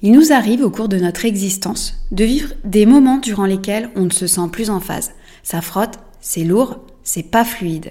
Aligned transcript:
Il 0.00 0.12
nous 0.12 0.32
arrive 0.32 0.62
au 0.62 0.70
cours 0.70 0.88
de 0.88 0.96
notre 0.96 1.24
existence 1.24 1.94
de 2.12 2.24
vivre 2.24 2.52
des 2.64 2.86
moments 2.86 3.18
durant 3.18 3.46
lesquels 3.46 3.90
on 3.96 4.02
ne 4.04 4.10
se 4.10 4.28
sent 4.28 4.48
plus 4.52 4.70
en 4.70 4.78
phase. 4.78 5.10
Ça 5.42 5.60
frotte, 5.60 5.98
c'est 6.20 6.44
lourd, 6.44 6.78
c'est 7.02 7.24
pas 7.24 7.44
fluide. 7.44 7.90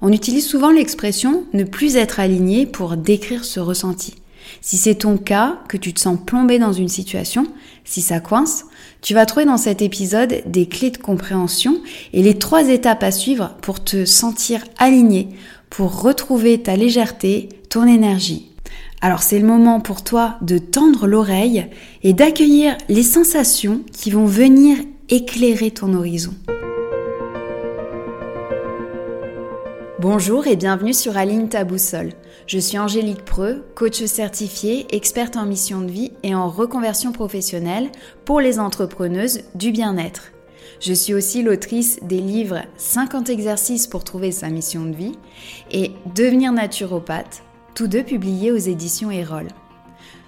On 0.00 0.12
utilise 0.12 0.46
souvent 0.46 0.70
l'expression 0.70 1.44
ne 1.52 1.64
plus 1.64 1.96
être 1.96 2.20
aligné 2.20 2.64
pour 2.64 2.96
décrire 2.96 3.44
ce 3.44 3.60
ressenti. 3.60 4.14
Si 4.62 4.78
c'est 4.78 4.94
ton 4.94 5.18
cas, 5.18 5.60
que 5.68 5.76
tu 5.76 5.92
te 5.92 6.00
sens 6.00 6.18
plombé 6.24 6.58
dans 6.58 6.72
une 6.72 6.88
situation, 6.88 7.46
si 7.84 8.00
ça 8.00 8.18
coince, 8.18 8.64
tu 9.02 9.12
vas 9.12 9.26
trouver 9.26 9.44
dans 9.44 9.58
cet 9.58 9.82
épisode 9.82 10.42
des 10.46 10.66
clés 10.66 10.90
de 10.90 10.96
compréhension 10.96 11.80
et 12.14 12.22
les 12.22 12.38
trois 12.38 12.68
étapes 12.68 13.02
à 13.02 13.10
suivre 13.10 13.56
pour 13.60 13.84
te 13.84 14.06
sentir 14.06 14.64
aligné, 14.78 15.28
pour 15.68 16.00
retrouver 16.00 16.62
ta 16.62 16.76
légèreté, 16.76 17.50
ton 17.68 17.86
énergie. 17.86 18.51
Alors 19.04 19.24
c'est 19.24 19.40
le 19.40 19.46
moment 19.46 19.80
pour 19.80 20.04
toi 20.04 20.36
de 20.42 20.58
tendre 20.58 21.08
l'oreille 21.08 21.66
et 22.04 22.12
d'accueillir 22.12 22.78
les 22.88 23.02
sensations 23.02 23.80
qui 23.90 24.12
vont 24.12 24.26
venir 24.26 24.78
éclairer 25.08 25.72
ton 25.72 25.92
horizon. 25.94 26.32
Bonjour 29.98 30.46
et 30.46 30.54
bienvenue 30.54 30.94
sur 30.94 31.16
Aline 31.16 31.48
ta 31.48 31.64
boussole. 31.64 32.12
Je 32.46 32.60
suis 32.60 32.78
Angélique 32.78 33.24
Preux, 33.24 33.64
coach 33.74 34.04
certifiée, 34.04 34.86
experte 34.94 35.36
en 35.36 35.46
mission 35.46 35.80
de 35.80 35.90
vie 35.90 36.12
et 36.22 36.36
en 36.36 36.48
reconversion 36.48 37.10
professionnelle 37.10 37.90
pour 38.24 38.40
les 38.40 38.60
entrepreneuses 38.60 39.40
du 39.56 39.72
bien-être. 39.72 40.30
Je 40.78 40.92
suis 40.92 41.12
aussi 41.12 41.42
l'autrice 41.42 41.98
des 42.02 42.20
livres 42.20 42.62
50 42.76 43.30
exercices 43.30 43.88
pour 43.88 44.04
trouver 44.04 44.30
sa 44.30 44.48
mission 44.48 44.84
de 44.84 44.94
vie 44.94 45.18
et 45.72 45.90
Devenir 46.14 46.52
naturopathe, 46.52 47.42
tous 47.74 47.86
deux 47.86 48.02
publiés 48.02 48.52
aux 48.52 48.56
éditions 48.56 49.10
Erol. 49.10 49.48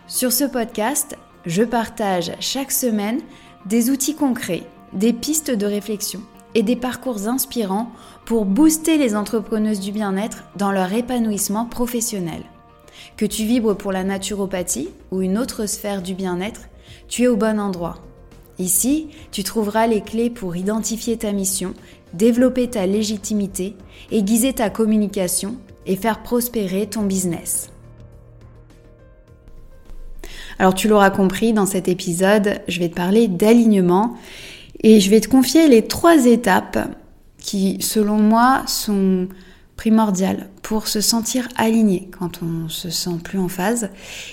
Sur 0.06 0.32
ce 0.32 0.44
podcast, 0.44 1.16
je 1.46 1.62
partage 1.62 2.32
chaque 2.40 2.72
semaine 2.72 3.20
des 3.66 3.90
outils 3.90 4.14
concrets, 4.14 4.62
des 4.92 5.12
pistes 5.12 5.50
de 5.50 5.66
réflexion 5.66 6.20
et 6.54 6.62
des 6.62 6.76
parcours 6.76 7.28
inspirants 7.28 7.90
pour 8.24 8.44
booster 8.44 8.96
les 8.96 9.14
entrepreneuses 9.16 9.80
du 9.80 9.92
bien-être 9.92 10.44
dans 10.56 10.72
leur 10.72 10.92
épanouissement 10.92 11.66
professionnel. 11.66 12.42
Que 13.16 13.26
tu 13.26 13.44
vibres 13.44 13.76
pour 13.76 13.92
la 13.92 14.04
naturopathie 14.04 14.88
ou 15.10 15.20
une 15.20 15.36
autre 15.36 15.66
sphère 15.66 16.00
du 16.00 16.14
bien-être, 16.14 16.62
tu 17.08 17.24
es 17.24 17.28
au 17.28 17.36
bon 17.36 17.60
endroit. 17.60 17.98
Ici, 18.58 19.08
tu 19.32 19.42
trouveras 19.42 19.86
les 19.86 20.00
clés 20.00 20.30
pour 20.30 20.54
identifier 20.56 21.16
ta 21.16 21.32
mission, 21.32 21.74
développer 22.12 22.70
ta 22.70 22.86
légitimité, 22.86 23.74
aiguiser 24.12 24.52
ta 24.52 24.70
communication 24.70 25.56
et 25.86 25.96
faire 25.96 26.22
prospérer 26.22 26.86
ton 26.86 27.02
business. 27.02 27.70
Alors 30.58 30.74
tu 30.74 30.88
l'auras 30.88 31.10
compris, 31.10 31.52
dans 31.52 31.66
cet 31.66 31.88
épisode, 31.88 32.60
je 32.68 32.78
vais 32.78 32.88
te 32.88 32.94
parler 32.94 33.28
d'alignement 33.28 34.16
et 34.82 35.00
je 35.00 35.10
vais 35.10 35.20
te 35.20 35.28
confier 35.28 35.68
les 35.68 35.86
trois 35.86 36.26
étapes 36.26 36.78
qui, 37.38 37.78
selon 37.80 38.16
moi, 38.16 38.62
sont 38.66 39.28
primordiales 39.76 40.48
pour 40.62 40.88
se 40.88 41.00
sentir 41.00 41.48
aligné 41.56 42.08
quand 42.18 42.40
on 42.42 42.68
se 42.68 42.90
sent 42.90 43.18
plus 43.22 43.38
en 43.38 43.48
phase. 43.48 43.90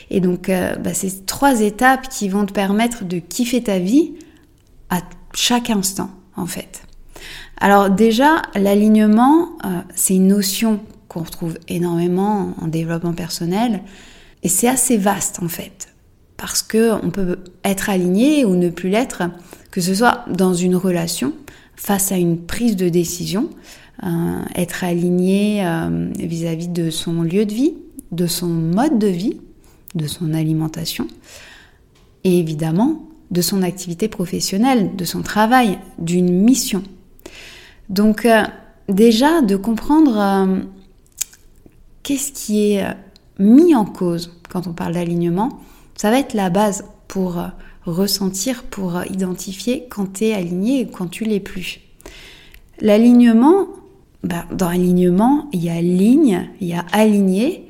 Et 0.09 0.19
donc, 0.19 0.49
euh, 0.49 0.75
bah, 0.75 0.93
c'est 0.93 1.25
trois 1.25 1.61
étapes 1.61 2.07
qui 2.09 2.29
vont 2.29 2.45
te 2.45 2.53
permettre 2.53 3.03
de 3.03 3.19
kiffer 3.19 3.63
ta 3.63 3.79
vie 3.79 4.13
à 4.89 5.01
chaque 5.33 5.69
instant, 5.69 6.11
en 6.35 6.45
fait. 6.45 6.83
Alors 7.59 7.89
déjà, 7.89 8.41
l'alignement, 8.55 9.49
euh, 9.65 9.81
c'est 9.95 10.15
une 10.15 10.27
notion 10.27 10.79
qu'on 11.11 11.23
retrouve 11.23 11.57
énormément 11.67 12.55
en 12.61 12.67
développement 12.67 13.11
personnel, 13.11 13.81
et 14.43 14.47
c'est 14.47 14.69
assez 14.69 14.95
vaste 14.95 15.41
en 15.43 15.49
fait, 15.49 15.89
parce 16.37 16.61
que 16.61 16.93
on 17.03 17.09
peut 17.09 17.39
être 17.65 17.89
aligné 17.89 18.45
ou 18.45 18.55
ne 18.55 18.69
plus 18.69 18.89
l'être 18.89 19.23
que 19.71 19.81
ce 19.81 19.93
soit 19.93 20.23
dans 20.29 20.53
une 20.53 20.75
relation, 20.75 21.33
face 21.75 22.13
à 22.13 22.17
une 22.17 22.37
prise 22.37 22.77
de 22.77 22.87
décision, 22.87 23.49
euh, 24.03 24.41
être 24.55 24.85
aligné 24.85 25.65
euh, 25.65 26.09
vis-à-vis 26.17 26.69
de 26.69 26.89
son 26.89 27.23
lieu 27.23 27.45
de 27.45 27.53
vie, 27.53 27.73
de 28.11 28.27
son 28.27 28.47
mode 28.47 28.99
de 28.99 29.07
vie, 29.07 29.39
de 29.95 30.07
son 30.07 30.33
alimentation, 30.33 31.07
et 32.23 32.37
évidemment 32.39 33.03
de 33.31 33.41
son 33.41 33.63
activité 33.63 34.07
professionnelle, 34.07 34.95
de 34.95 35.05
son 35.05 35.21
travail, 35.21 35.77
d'une 35.99 36.31
mission. 36.31 36.83
Donc 37.89 38.25
euh, 38.25 38.43
déjà 38.89 39.41
de 39.41 39.55
comprendre 39.55 40.65
qu'est-ce 42.03 42.31
qui 42.31 42.73
est 42.73 42.85
mis 43.39 43.75
en 43.75 43.85
cause 43.85 44.39
quand 44.49 44.67
on 44.67 44.73
parle 44.73 44.93
d'alignement, 44.93 45.59
ça 45.95 46.11
va 46.11 46.19
être 46.19 46.33
la 46.33 46.49
base 46.49 46.85
pour 47.07 47.39
ressentir 47.85 48.63
pour 48.63 49.01
identifier 49.09 49.87
quand 49.89 50.13
tu 50.13 50.25
es 50.25 50.33
aligné 50.33 50.81
et 50.81 50.87
quand 50.87 51.07
tu 51.07 51.23
l'es 51.23 51.39
plus. 51.39 51.79
L'alignement, 52.79 53.67
bah, 54.23 54.45
dans 54.51 54.69
l'alignement, 54.69 55.49
il 55.53 55.63
y 55.63 55.69
a 55.69 55.81
ligne, 55.81 56.49
il 56.59 56.67
y 56.67 56.73
a 56.73 56.85
aligné. 56.91 57.67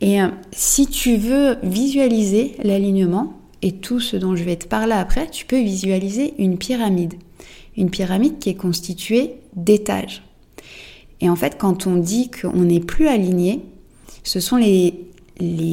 Et 0.00 0.20
euh, 0.20 0.28
si 0.52 0.86
tu 0.86 1.16
veux 1.16 1.56
visualiser 1.62 2.56
l'alignement 2.62 3.34
et 3.62 3.72
tout 3.72 4.00
ce 4.00 4.16
dont 4.16 4.34
je 4.34 4.44
vais 4.44 4.56
te 4.56 4.66
parler 4.66 4.92
après, 4.92 5.28
tu 5.28 5.46
peux 5.46 5.60
visualiser 5.60 6.34
une 6.38 6.58
pyramide. 6.58 7.14
Une 7.76 7.90
pyramide 7.90 8.38
qui 8.38 8.50
est 8.50 8.54
constituée 8.54 9.36
d'étages. 9.54 10.22
Et 11.20 11.30
en 11.30 11.36
fait, 11.36 11.56
quand 11.56 11.86
on 11.86 11.96
dit 11.96 12.30
qu'on 12.30 12.62
n'est 12.62 12.80
plus 12.80 13.06
aligné, 13.06 13.60
ce 14.22 14.40
sont 14.40 14.56
les, 14.56 15.06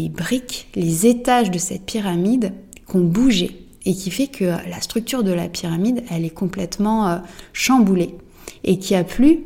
briques, 0.09 0.69
les 0.75 1.05
étages 1.05 1.51
de 1.51 1.57
cette 1.57 1.85
pyramide 1.85 2.53
qui 2.89 2.95
ont 2.95 3.03
bougé 3.03 3.65
et 3.85 3.93
qui 3.93 4.11
fait 4.11 4.27
que 4.27 4.45
la 4.45 4.81
structure 4.81 5.23
de 5.23 5.31
la 5.31 5.47
pyramide, 5.47 6.03
elle 6.09 6.25
est 6.25 6.29
complètement 6.29 7.07
euh, 7.07 7.17
chamboulée 7.53 8.15
et 8.63 8.77
qu'il 8.77 8.95
n'y 8.95 9.01
a 9.01 9.05
plus 9.05 9.39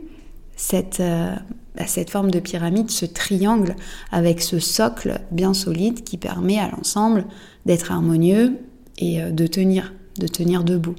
cette, 0.55 0.99
euh, 0.99 1.35
bah, 1.75 1.87
cette 1.87 2.09
forme 2.09 2.31
de 2.31 2.39
pyramide, 2.39 2.89
ce 2.89 3.05
triangle 3.05 3.75
avec 4.11 4.41
ce 4.41 4.59
socle 4.59 5.19
bien 5.31 5.53
solide 5.53 6.03
qui 6.03 6.17
permet 6.17 6.59
à 6.59 6.69
l'ensemble 6.69 7.25
d'être 7.65 7.91
harmonieux 7.91 8.57
et 8.97 9.21
euh, 9.21 9.31
de 9.31 9.47
tenir, 9.47 9.93
de 10.19 10.27
tenir 10.27 10.63
debout. 10.63 10.95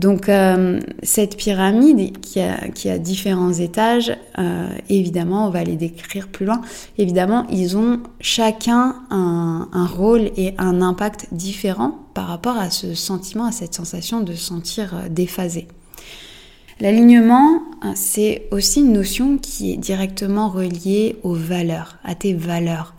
Donc 0.00 0.30
euh, 0.30 0.80
cette 1.02 1.36
pyramide 1.36 2.18
qui 2.20 2.40
a, 2.40 2.98
différents 2.98 3.52
étages, 3.52 4.16
euh, 4.38 4.68
évidemment, 4.88 5.46
on 5.46 5.50
va 5.50 5.62
les 5.62 5.76
décrire 5.76 6.28
plus 6.28 6.46
loin, 6.46 6.62
évidemment, 6.96 7.46
ils 7.50 7.76
ont 7.76 8.00
chacun 8.18 8.96
un, 9.10 9.86
rôle 9.86 10.30
et 10.38 10.54
un 10.56 10.80
impact 10.80 11.26
différent 11.32 11.98
par 12.14 12.28
rapport 12.28 12.56
à 12.56 12.70
ce 12.70 12.94
sentiment, 12.94 13.44
à 13.44 13.52
cette 13.52 13.74
sensation 13.74 14.22
de 14.22 14.32
sentir 14.32 14.94
euh, 14.94 15.08
déphasé. 15.10 15.68
L'alignement, 16.80 17.60
c'est 17.94 18.48
aussi 18.52 18.80
une 18.80 18.94
notion 18.94 19.36
qui 19.36 19.70
est 19.70 19.76
directement 19.76 20.48
reliée 20.48 21.16
aux 21.22 21.34
valeurs, 21.34 21.98
à 22.04 22.14
tes 22.14 22.32
valeurs. 22.32 22.94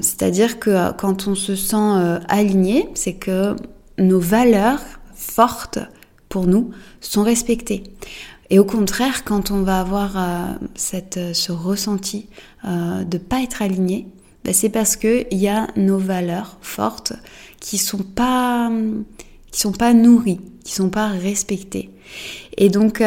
C'est-à-dire 0.00 0.58
que 0.58 0.90
quand 0.92 1.28
on 1.28 1.34
se 1.34 1.54
sent 1.54 2.16
aligné, 2.28 2.88
c'est 2.94 3.12
que 3.12 3.56
nos 3.98 4.20
valeurs 4.20 4.80
fortes 5.14 5.80
nous 6.42 6.70
sont 7.00 7.22
respectés. 7.22 7.84
Et 8.50 8.58
au 8.58 8.64
contraire, 8.64 9.24
quand 9.24 9.50
on 9.50 9.62
va 9.62 9.80
avoir 9.80 10.16
euh, 10.16 10.54
euh, 11.16 11.32
ce 11.32 11.52
ressenti 11.52 12.28
euh, 12.64 13.04
de 13.04 13.18
pas 13.18 13.42
être 13.42 13.62
aligné, 13.62 14.06
ben 14.44 14.52
c'est 14.52 14.68
parce 14.68 14.96
que 14.96 15.26
il 15.30 15.38
y 15.38 15.48
a 15.48 15.68
nos 15.76 15.98
valeurs 15.98 16.58
fortes 16.60 17.14
qui 17.60 17.78
sont 17.78 18.02
pas 18.02 18.70
qui 19.50 19.60
sont 19.60 19.72
pas 19.72 19.94
nourries, 19.94 20.40
qui 20.64 20.74
sont 20.74 20.90
pas 20.90 21.08
respectées. 21.08 21.90
Et 22.58 22.68
donc 22.68 23.02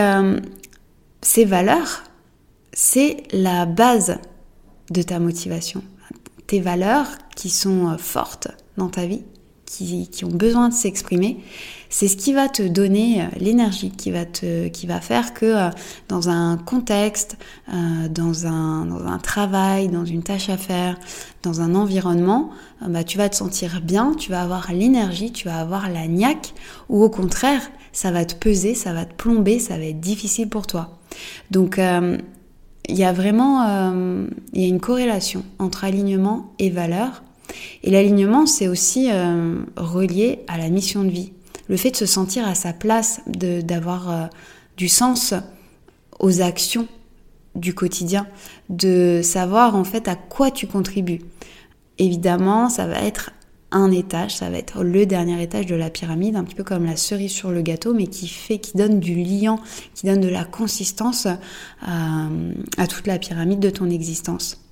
ces 1.21 1.45
valeurs, 1.45 2.03
c'est 2.73 3.23
la 3.31 3.65
base 3.67 4.17
de 4.89 5.01
ta 5.03 5.19
motivation. 5.19 5.83
Tes 6.47 6.59
valeurs 6.59 7.07
qui 7.35 7.49
sont 7.49 7.97
fortes 7.99 8.47
dans 8.77 8.89
ta 8.89 9.05
vie, 9.05 9.23
qui, 9.67 10.23
ont 10.23 10.29
besoin 10.29 10.69
de 10.69 10.73
s'exprimer, 10.73 11.37
c'est 11.89 12.07
ce 12.07 12.15
qui 12.15 12.33
va 12.33 12.47
te 12.47 12.63
donner 12.63 13.21
euh, 13.21 13.25
l'énergie, 13.39 13.91
qui 13.91 14.11
va 14.11 14.25
qui 14.25 14.87
va 14.87 15.01
faire 15.01 15.33
que 15.33 15.45
euh, 15.45 15.69
dans 16.07 16.29
un 16.29 16.57
contexte, 16.57 17.37
euh, 17.69 18.07
dans 18.09 18.47
un, 18.47 18.85
dans 18.85 19.05
un 19.05 19.19
travail, 19.19 19.89
dans 19.89 20.05
une 20.05 20.23
tâche 20.23 20.49
à 20.49 20.57
faire, 20.57 20.97
dans 21.43 21.61
un 21.61 21.75
environnement, 21.75 22.49
bah, 22.87 23.03
tu 23.03 23.17
vas 23.17 23.29
te 23.29 23.35
sentir 23.35 23.81
bien, 23.81 24.13
tu 24.17 24.31
vas 24.31 24.41
avoir 24.41 24.71
l'énergie, 24.71 25.31
tu 25.31 25.47
vas 25.47 25.59
avoir 25.59 25.89
la 25.89 26.07
niaque, 26.07 26.53
ou 26.89 27.03
au 27.03 27.09
contraire, 27.09 27.61
ça 27.91 28.11
va 28.11 28.25
te 28.25 28.35
peser, 28.35 28.73
ça 28.73 28.93
va 28.93 29.05
te 29.05 29.13
plomber, 29.13 29.59
ça 29.59 29.77
va 29.77 29.85
être 29.85 29.99
difficile 29.99 30.49
pour 30.49 30.67
toi. 30.67 30.97
Donc, 31.51 31.79
il 31.79 32.95
y 32.95 33.03
a 33.03 33.13
vraiment 33.13 33.91
il 34.53 34.61
y 34.61 34.65
a 34.65 34.67
une 34.67 34.79
corrélation 34.79 35.43
entre 35.57 35.83
alignement 35.83 36.53
et 36.59 36.69
valeur. 36.69 37.23
Et 37.83 37.91
l'alignement, 37.91 38.45
c'est 38.45 38.67
aussi 38.67 39.09
relié 39.77 40.39
à 40.47 40.57
la 40.57 40.69
mission 40.69 41.03
de 41.03 41.09
vie 41.09 41.31
le 41.67 41.77
fait 41.77 41.91
de 41.91 41.95
se 41.95 42.05
sentir 42.05 42.47
à 42.47 42.55
sa 42.55 42.73
place, 42.73 43.21
d'avoir 43.27 44.09
euh, 44.09 44.25
du 44.77 44.87
sens 44.87 45.33
aux 46.19 46.41
actions 46.41 46.87
du 47.55 47.73
quotidien, 47.73 48.27
de 48.69 49.21
savoir 49.23 49.75
en 49.75 49.83
fait 49.83 50.07
à 50.07 50.15
quoi 50.15 50.51
tu 50.51 50.67
contribues. 50.67 51.21
Évidemment, 51.97 52.69
ça 52.69 52.85
va 52.85 53.01
être 53.01 53.31
un 53.71 53.91
étage, 53.91 54.37
ça 54.37 54.49
va 54.49 54.57
être 54.57 54.83
le 54.83 55.05
dernier 55.05 55.41
étage 55.41 55.65
de 55.65 55.75
la 55.75 55.89
pyramide, 55.89 56.35
un 56.35 56.43
petit 56.43 56.55
peu 56.55 56.63
comme 56.63 56.85
la 56.85 56.95
cerise 56.95 57.31
sur 57.31 57.51
le 57.51 57.61
gâteau, 57.61 57.93
mais 57.93 58.07
qui 58.07 58.27
fait, 58.27 58.59
qui 58.59 58.77
donne 58.77 58.99
du 58.99 59.15
liant, 59.15 59.59
qui 59.93 60.05
donne 60.05 60.21
de 60.21 60.29
la 60.29 60.45
consistance 60.45 61.25
à, 61.81 62.29
à 62.77 62.87
toute 62.87 63.07
la 63.07 63.19
pyramide 63.19 63.59
de 63.59 63.69
ton 63.69 63.89
existence. 63.89 64.66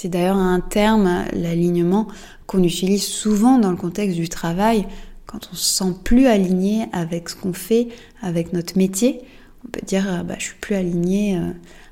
C'est 0.00 0.08
d'ailleurs 0.08 0.36
un 0.36 0.60
terme, 0.60 1.24
l'alignement, 1.32 2.06
qu'on 2.46 2.62
utilise 2.62 3.04
souvent 3.04 3.58
dans 3.58 3.72
le 3.72 3.76
contexte 3.76 4.14
du 4.14 4.28
travail, 4.28 4.86
quand 5.26 5.48
on 5.50 5.56
se 5.56 5.74
sent 5.74 5.92
plus 6.04 6.28
aligné 6.28 6.86
avec 6.92 7.28
ce 7.28 7.34
qu'on 7.34 7.52
fait, 7.52 7.88
avec 8.22 8.52
notre 8.52 8.78
métier. 8.78 9.22
On 9.66 9.70
peut 9.72 9.84
dire, 9.84 10.24
bah, 10.24 10.36
je 10.38 10.44
suis 10.44 10.54
plus 10.60 10.76
aligné 10.76 11.36
euh, 11.36 11.50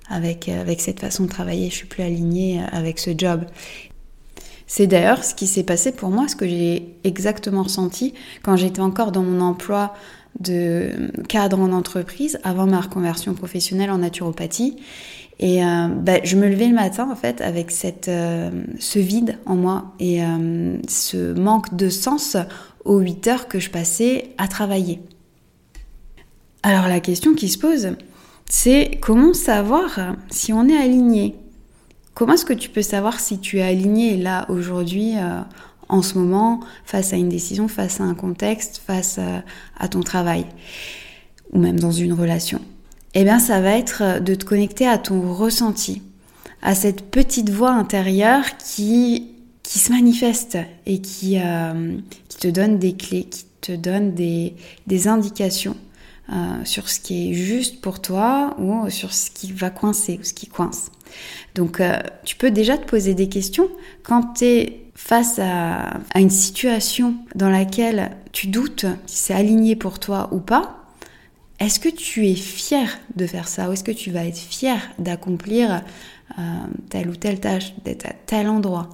avec, 0.09 0.49
avec 0.49 0.81
cette 0.81 1.01
façon 1.01 1.25
de 1.25 1.29
travailler, 1.29 1.69
je 1.69 1.75
suis 1.75 1.89
plus 1.89 2.05
aligné 2.05 2.63
avec 2.71 3.01
ce 3.01 3.11
job. 3.19 3.45
C'est 4.69 4.87
d'ailleurs 4.87 5.25
ce 5.25 5.35
qui 5.35 5.49
s'est 5.49 5.65
passé 5.65 5.91
pour 5.91 6.11
moi, 6.11 6.29
ce 6.29 6.37
que 6.37 6.47
j'ai 6.47 6.95
exactement 7.03 7.65
ressenti 7.65 8.15
quand 8.45 8.55
j'étais 8.55 8.83
encore 8.83 9.11
dans 9.11 9.25
mon 9.25 9.41
emploi 9.41 9.95
de 10.39 11.11
cadre 11.29 11.59
en 11.59 11.73
entreprise 11.73 12.39
avant 12.45 12.67
ma 12.67 12.83
reconversion 12.83 13.35
professionnelle 13.35 13.91
en 13.91 13.99
naturopathie. 13.99 14.77
Et 15.39 15.63
euh, 15.63 15.89
bah, 15.89 16.19
je 16.25 16.37
me 16.37 16.49
levais 16.49 16.69
le 16.69 16.75
matin 16.75 17.09
en 17.11 17.17
fait 17.17 17.41
avec 17.41 17.71
cette, 17.71 18.09
euh, 18.09 18.51
ce 18.79 18.99
vide 18.99 19.39
en 19.45 19.55
moi 19.55 19.93
et 20.01 20.25
euh, 20.25 20.79
ce 20.89 21.35
manque 21.35 21.77
de 21.77 21.91
sens 21.91 22.37
aux 22.85 23.01
8 23.01 23.27
heures 23.27 23.49
que 23.49 23.59
je 23.59 23.71
passais 23.71 24.31
à 24.39 24.49
travailler. 24.49 25.01
Alors 26.63 26.89
la 26.89 27.01
question 27.01 27.35
qui 27.35 27.49
se 27.49 27.59
pose, 27.59 27.91
c'est 28.49 28.99
comment 29.03 29.35
savoir 29.35 30.17
si 30.31 30.53
on 30.53 30.69
est 30.69 30.77
aligné? 30.77 31.37
Comment 32.15 32.33
est-ce 32.33 32.47
que 32.47 32.55
tu 32.55 32.71
peux 32.71 32.83
savoir 32.83 33.21
si 33.21 33.39
tu 33.39 33.59
es 33.59 33.63
aligné 33.63 34.17
là 34.17 34.47
aujourd'hui, 34.49 35.15
en 35.89 36.01
ce 36.01 36.17
moment, 36.19 36.61
face 36.85 37.13
à 37.13 37.17
une 37.17 37.29
décision, 37.29 37.69
face 37.69 38.01
à 38.01 38.05
un 38.05 38.15
contexte, 38.15 38.81
face 38.85 39.21
à, 39.79 39.89
ton 39.89 40.01
travail? 40.01 40.47
Ou 41.53 41.59
même 41.59 41.79
dans 41.79 41.93
une 41.93 42.15
relation? 42.15 42.61
Eh 43.19 43.25
bien, 43.25 43.39
ça 43.39 43.63
va 43.63 43.71
être 43.71 44.21
de 44.21 44.35
te 44.35 44.45
connecter 44.45 44.87
à 44.87 44.99
ton 44.99 45.33
ressenti, 45.33 46.03
à 46.61 46.75
cette 46.75 47.11
petite 47.11 47.49
voix 47.49 47.71
intérieure 47.71 48.45
qui 48.59 49.33
qui 49.63 49.81
se 49.81 49.91
manifeste 49.91 50.59
et 50.85 51.01
qui, 51.01 51.41
euh, 51.41 51.97
qui 52.29 52.37
te 52.37 52.47
donne 52.47 52.79
des 52.79 52.95
clés, 52.95 53.25
qui 53.25 53.47
te 53.61 53.73
donne 53.73 54.15
des, 54.15 54.55
des 54.87 55.09
indications 55.09 55.77
sur 56.65 56.89
ce 56.89 57.01
qui 57.01 57.31
est 57.31 57.35
juste 57.35 57.81
pour 57.81 58.01
toi 58.01 58.57
ou 58.59 58.91
sur 58.91 59.13
ce 59.13 59.31
qui 59.31 59.53
va 59.53 59.71
coincer 59.71 60.19
ou 60.21 60.25
ce 60.25 60.35
qui 60.35 60.47
coince. 60.47 60.91
Donc 61.55 61.81
euh, 61.81 61.99
tu 62.25 62.37
peux 62.37 62.51
déjà 62.51 62.77
te 62.77 62.87
poser 62.87 63.15
des 63.15 63.29
questions 63.29 63.69
quand 64.03 64.35
tu 64.35 64.45
es 64.45 64.83
face 64.95 65.39
à, 65.39 66.01
une 66.15 66.31
situation 66.31 67.15
dans 67.35 67.51
laquelle 67.51 68.17
tu 68.33 68.49
doutes 68.49 68.87
si 69.07 69.17
c'est 69.17 69.35
aligné 69.35 69.77
pour 69.77 69.99
toi 69.99 70.29
ou 70.33 70.41
pas. 70.41 70.86
Est-ce 71.59 71.81
que 71.81 71.89
tu 71.89 72.27
es 72.27 72.35
fier 72.35 72.99
de 73.15 73.27
faire 73.27 73.49
ça 73.49 73.69
ou 73.69 73.73
est-ce 73.73 73.85
que 73.85 73.93
tu 73.93 74.11
vas 74.11 74.25
être 74.27 74.39
fier 74.39 74.79
d'accomplir 74.99 75.83
euh, 76.39 76.43
telle 76.91 77.09
ou 77.09 77.17
telle 77.17 77.41
tâche, 77.41 77.75
d'être 77.85 78.07
à 78.07 78.13
tel 78.27 78.49
endroit? 78.49 78.91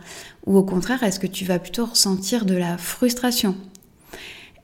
Ou 0.47 0.57
au 0.57 0.63
contraire, 0.63 1.03
est-ce 1.03 1.19
que 1.19 1.27
tu 1.27 1.45
vas 1.45 1.59
plutôt 1.59 1.87
ressentir 1.87 2.45
de 2.45 2.55
la 2.55 2.79
frustration? 2.79 3.57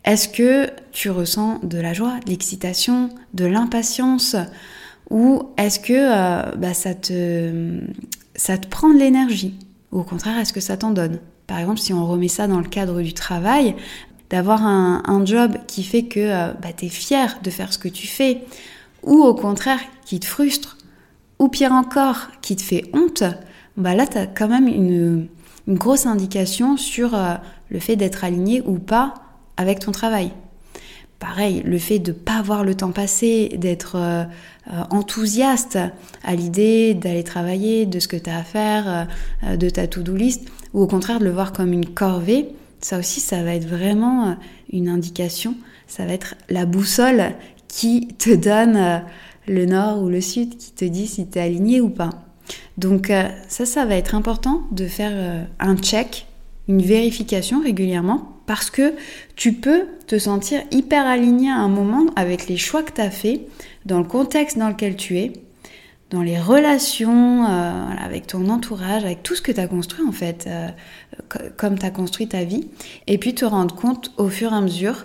Est-ce 0.04 0.28
que 0.28 0.70
tu 0.92 1.10
ressens 1.10 1.60
de 1.64 1.78
la 1.78 1.92
joie, 1.92 2.20
de 2.24 2.30
l'excitation, 2.30 3.10
de 3.34 3.46
l'impatience? 3.46 4.36
Ou 5.10 5.42
est-ce 5.56 5.80
que 5.80 5.92
euh, 5.92 6.54
bah, 6.56 6.74
ça, 6.74 6.94
te, 6.94 7.80
ça 8.36 8.58
te 8.58 8.68
prend 8.68 8.90
de 8.90 8.98
l'énergie? 8.98 9.54
Ou 9.90 10.00
au 10.00 10.04
contraire, 10.04 10.38
est-ce 10.38 10.52
que 10.52 10.60
ça 10.60 10.76
t'en 10.76 10.90
donne? 10.90 11.18
Par 11.48 11.58
exemple, 11.58 11.80
si 11.80 11.92
on 11.92 12.06
remet 12.06 12.28
ça 12.28 12.46
dans 12.46 12.60
le 12.60 12.68
cadre 12.68 13.00
du 13.00 13.14
travail, 13.14 13.74
d'avoir 14.30 14.64
un, 14.64 15.24
job 15.24 15.56
qui 15.66 15.82
fait 15.82 16.04
que 16.04 16.20
euh, 16.20 16.52
bah, 16.62 16.68
tu 16.76 16.86
es 16.86 16.88
fier 16.88 17.38
de 17.42 17.50
faire 17.50 17.72
ce 17.72 17.78
que 17.78 17.88
tu 17.88 18.06
fais, 18.06 18.42
ou 19.02 19.22
au 19.22 19.34
contraire, 19.34 19.80
qui 20.04 20.20
te 20.20 20.26
frustre, 20.26 20.76
ou 21.38 21.48
pire 21.48 21.72
encore, 21.72 22.28
qui 22.42 22.56
te 22.56 22.62
fait 22.62 22.84
honte, 22.92 23.22
bah 23.76 23.94
là, 23.94 24.06
tu 24.06 24.18
as 24.18 24.26
quand 24.26 24.48
même 24.48 24.68
une, 24.68 25.28
grosse 25.68 26.06
indication 26.06 26.78
sur 26.78 27.14
euh, 27.14 27.34
le 27.68 27.78
fait 27.78 27.96
d'être 27.96 28.24
aligné 28.24 28.62
ou 28.62 28.78
pas 28.78 29.14
avec 29.58 29.80
ton 29.80 29.92
travail. 29.92 30.32
Pareil, 31.18 31.62
le 31.64 31.78
fait 31.78 31.98
de 31.98 32.12
ne 32.12 32.16
pas 32.16 32.40
voir 32.40 32.64
le 32.64 32.74
temps 32.74 32.92
passer, 32.92 33.50
d'être 33.58 33.96
euh, 33.96 34.24
enthousiaste 34.90 35.78
à 36.24 36.34
l'idée 36.34 36.94
d'aller 36.94 37.24
travailler, 37.24 37.86
de 37.86 37.98
ce 37.98 38.08
que 38.08 38.16
tu 38.16 38.30
as 38.30 38.38
à 38.38 38.42
faire, 38.44 39.08
de 39.56 39.68
ta 39.68 39.86
to-do 39.86 40.14
list, 40.14 40.48
ou 40.74 40.82
au 40.82 40.86
contraire 40.86 41.18
de 41.18 41.24
le 41.24 41.32
voir 41.32 41.52
comme 41.52 41.72
une 41.72 41.86
corvée, 41.86 42.54
ça 42.80 42.98
aussi, 42.98 43.20
ça 43.20 43.42
va 43.42 43.54
être 43.54 43.66
vraiment 43.66 44.36
une 44.72 44.88
indication, 44.88 45.54
ça 45.86 46.06
va 46.06 46.12
être 46.12 46.34
la 46.48 46.66
boussole 46.66 47.34
qui 47.66 48.08
te 48.18 48.34
donne 48.34 49.02
le 49.46 49.66
nord 49.66 50.02
ou 50.02 50.08
le 50.08 50.20
sud, 50.20 50.56
qui 50.56 50.72
te 50.72 50.84
dit 50.84 51.06
si 51.06 51.28
tu 51.28 51.38
es 51.38 51.42
aligné 51.42 51.80
ou 51.80 51.88
pas. 51.88 52.10
Donc 52.76 53.12
ça, 53.48 53.66
ça 53.66 53.84
va 53.84 53.96
être 53.96 54.14
important 54.14 54.62
de 54.70 54.86
faire 54.86 55.46
un 55.58 55.76
check, 55.76 56.26
une 56.68 56.82
vérification 56.82 57.62
régulièrement 57.62 58.38
parce 58.46 58.70
que 58.70 58.94
tu 59.36 59.52
peux 59.52 59.86
te 60.06 60.18
sentir 60.18 60.62
hyper 60.70 61.06
aligné 61.06 61.50
à 61.50 61.56
un 61.56 61.68
moment 61.68 62.06
avec 62.16 62.48
les 62.48 62.56
choix 62.56 62.82
que 62.82 62.92
tu 62.92 63.00
as 63.00 63.10
fait, 63.10 63.42
dans 63.84 63.98
le 63.98 64.04
contexte 64.04 64.58
dans 64.58 64.68
lequel 64.68 64.96
tu 64.96 65.18
es, 65.18 65.32
dans 66.10 66.22
les 66.22 66.38
relations 66.40 67.44
euh, 67.44 67.86
avec 67.98 68.26
ton 68.26 68.48
entourage, 68.48 69.04
avec 69.04 69.22
tout 69.22 69.34
ce 69.34 69.42
que 69.42 69.52
tu 69.52 69.60
as 69.60 69.68
construit 69.68 70.04
en 70.06 70.12
fait, 70.12 70.46
euh, 70.46 70.68
comme 71.56 71.78
tu 71.78 71.84
as 71.84 71.90
construit 71.90 72.28
ta 72.28 72.44
vie, 72.44 72.68
et 73.06 73.18
puis 73.18 73.34
te 73.34 73.44
rendre 73.44 73.74
compte 73.74 74.12
au 74.16 74.28
fur 74.28 74.52
et 74.52 74.56
à 74.56 74.60
mesure 74.60 75.04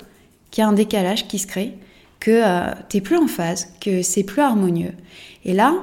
qu'il 0.51 0.61
y 0.61 0.65
a 0.65 0.69
un 0.69 0.73
décalage 0.73 1.27
qui 1.27 1.39
se 1.39 1.47
crée, 1.47 1.77
que 2.19 2.31
euh, 2.31 2.73
tu 2.89 2.97
n'es 2.97 3.01
plus 3.01 3.17
en 3.17 3.27
phase, 3.27 3.73
que 3.81 4.01
c'est 4.01 4.23
plus 4.23 4.41
harmonieux. 4.41 4.93
Et 5.43 5.53
là, 5.53 5.73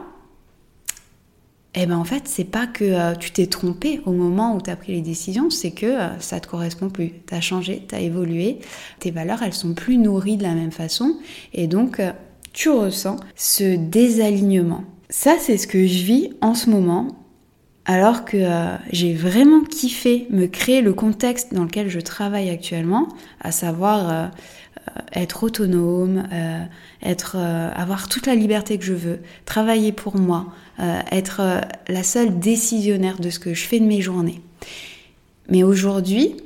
eh 1.75 1.87
ben 1.87 1.99
en 1.99 2.05
fait, 2.05 2.23
c'est 2.27 2.45
pas 2.45 2.67
que 2.67 2.85
euh, 2.85 3.15
tu 3.15 3.31
t'es 3.31 3.47
trompé 3.47 4.01
au 4.07 4.13
moment 4.13 4.57
où 4.57 4.63
tu 4.63 4.71
as 4.71 4.77
pris 4.77 4.93
les 4.93 5.03
décisions, 5.03 5.51
c'est 5.51 5.71
que 5.71 5.99
ça 6.19 6.41
te 6.41 6.49
correspond 6.49 6.89
plus. 6.89 7.13
Tu 7.27 7.35
as 7.35 7.43
changé, 7.43 7.85
tu 7.87 7.95
as 7.95 8.01
évolué, 8.01 8.61
tes 9.01 9.11
valeurs, 9.11 9.43
elles 9.43 9.53
sont 9.53 9.75
plus 9.75 9.99
nourries 9.99 10.39
de 10.39 10.45
la 10.45 10.55
même 10.55 10.73
façon 10.73 11.19
et 11.53 11.67
donc 11.67 12.01
tu 12.53 12.71
ressens 12.71 13.17
ce 13.37 13.77
désalignement. 13.77 14.85
Ça, 15.11 15.37
c'est 15.39 15.59
ce 15.59 15.67
que 15.67 15.87
je 15.87 16.03
vis 16.05 16.31
en 16.41 16.55
ce 16.55 16.71
moment 16.71 17.09
alors 17.85 18.25
que 18.25 18.39
j'ai 18.93 19.15
vraiment 19.15 19.65
kiffé 19.65 20.29
me 20.31 20.47
créer 20.47 20.81
le 20.81 20.93
contexte 20.93 21.53
dans 21.53 21.65
lequel 21.65 21.89
je 21.89 21.99
travaille 21.99 22.49
actuellement, 22.49 23.09
à 23.41 23.51
savoir 23.51 24.31
être 25.13 25.43
autonome, 25.43 26.29
être, 27.03 27.37
avoir 27.37 28.09
toute 28.09 28.27
la 28.27 28.37
liberté 28.37 28.79
que 28.79 28.85
je 28.85 28.93
veux, 28.93 29.19
travailler 29.45 29.91
pour 29.91 30.17
moi, 30.17 30.53
euh, 30.81 31.01
être 31.11 31.41
euh, 31.41 31.61
la 31.89 32.03
seule 32.03 32.39
décisionnaire 32.39 33.19
de 33.19 33.29
ce 33.29 33.39
que 33.39 33.53
je 33.53 33.65
fais 33.65 33.81
de 33.81 33.85
mes 33.85 34.01
journées. 34.01 34.41
Mais 35.49 35.63
aujourd'hui, 35.63 36.37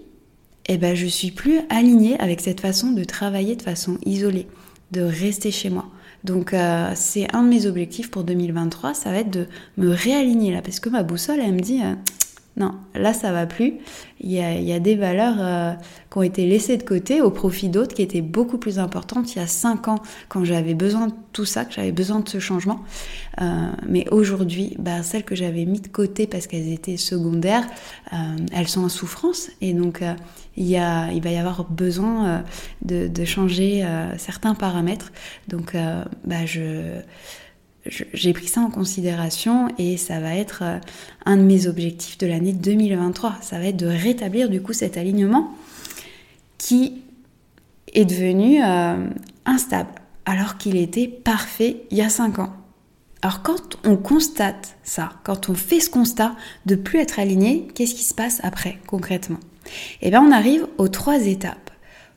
eh 0.67 0.77
ben, 0.77 0.97
je 0.97 1.07
suis 1.07 1.31
plus 1.31 1.61
alignée 1.69 2.19
avec 2.19 2.41
cette 2.41 2.61
façon 2.61 2.91
de 2.91 3.05
travailler 3.05 3.55
de 3.55 3.62
façon 3.62 3.97
isolée, 4.05 4.49
de 4.95 5.03
rester 5.03 5.51
chez 5.51 5.71
moi. 5.71 5.87
Donc 6.23 6.55
euh, 6.55 6.93
c'est 6.95 7.35
un 7.35 7.43
de 7.43 7.49
mes 7.49 7.67
objectifs 7.67 8.11
pour 8.11 8.25
2023, 8.25 8.95
ça 8.95 9.11
va 9.11 9.19
être 9.19 9.31
de 9.31 9.47
me 9.77 9.91
réaligner 9.91 10.53
là, 10.53 10.63
parce 10.63 10.81
que 10.81 10.89
ma 10.89 11.03
boussole, 11.03 11.41
elle 11.41 11.53
me 11.53 11.61
dit, 11.61 11.83
non, 12.57 12.73
là 12.95 13.13
ça 13.13 13.33
va 13.33 13.47
plus. 13.47 13.75
Il 14.21 14.31
y 14.31 14.41
a, 14.41 14.81
des 14.81 14.95
valeurs 14.95 15.37
euh, 15.39 15.73
qui 16.11 16.19
ont 16.19 16.23
été 16.23 16.47
laissées 16.47 16.77
de 16.77 16.85
côté 16.85 17.21
au 17.21 17.31
profit 17.31 17.69
d'autres 17.69 17.95
qui 17.95 18.01
étaient 18.01 18.23
beaucoup 18.23 18.59
plus 18.59 18.79
importantes 18.79 19.35
il 19.35 19.41
y 19.41 19.43
a 19.43 19.47
cinq 19.47 19.89
ans 19.89 19.99
quand 20.29 20.45
j'avais 20.45 20.75
besoin 20.75 21.09
de 21.09 21.13
tout 21.33 21.45
ça, 21.45 21.65
que 21.65 21.75
j'avais 21.75 21.93
besoin 21.93 22.21
de 22.21 22.29
ce 22.29 22.39
changement. 22.39 22.81
Euh, 23.43 23.71
mais 23.89 24.09
aujourd'hui, 24.13 24.77
bah, 24.79 25.03
celles 25.03 25.25
que 25.25 25.35
j'avais 25.35 25.65
mis 25.65 25.81
de 25.81 25.89
côté 25.89 26.29
parce 26.29 26.47
qu'elles 26.47 26.73
étaient 26.73 26.97
secondaires, 26.97 27.67
euh, 28.13 28.17
elles 28.53 28.69
sont 28.69 28.85
en 28.85 28.89
souffrance 28.89 29.51
et 29.61 29.75
donc 29.75 30.03
il, 30.57 30.79
va 30.79 31.11
y 31.13 31.37
avoir 31.37 31.65
besoin 31.65 32.45
de, 32.83 33.09
de, 33.09 33.25
changer 33.25 33.85
certains 34.17 34.55
paramètres. 34.55 35.11
Donc 35.49 35.77
bah, 36.25 36.47
je 36.47 37.01
j'ai 37.87 38.33
pris 38.33 38.47
ça 38.47 38.62
en 38.62 38.71
considération 38.71 39.69
et 39.79 39.97
ça 39.97 40.19
va 40.19 40.35
être 40.35 40.62
euh, 40.62 40.79
un 41.26 41.37
de 41.37 41.43
mes 41.43 41.67
objectifs 41.67 42.17
de 42.17 42.26
l'année 42.26 42.53
2023. 42.53 43.37
Ça 43.43 43.59
va 43.59 43.67
être 43.67 43.76
de 43.76 43.87
rétablir 43.87 44.49
du 44.49 44.62
coup 44.62 44.73
cet 44.73 44.97
alignement 44.97 45.55
qui 46.57 47.03
est 47.93 48.07
devenu 48.07 48.62
euh, 48.62 49.07
instable 49.45 49.91
alors 50.25 50.57
qu'il 50.57 50.76
était 50.76 51.09
parfait 51.09 51.83
il 51.91 51.99
y 51.99 52.03
a 52.03 52.09
5 52.09 52.38
ans. 52.38 52.55
Alors 53.21 53.43
quand 53.43 53.79
on 53.85 53.97
constate 53.97 54.76
ça, 54.83 55.12
quand 55.23 55.50
on 55.50 55.55
fait 55.55 55.81
ce 55.81 55.91
constat 55.91 56.35
de 56.64 56.76
plus 56.76 57.00
être 57.00 57.19
aligné, 57.19 57.69
qu'est-ce 57.75 57.95
qui 57.95 58.05
se 58.05 58.14
passe 58.14 58.41
après 58.43 58.79
concrètement? 58.87 59.41
Eh 60.00 60.11
bien 60.11 60.23
on 60.23 60.33
arrive 60.33 60.67
aux 60.79 60.88
trois 60.88 61.26
étapes 61.26 61.71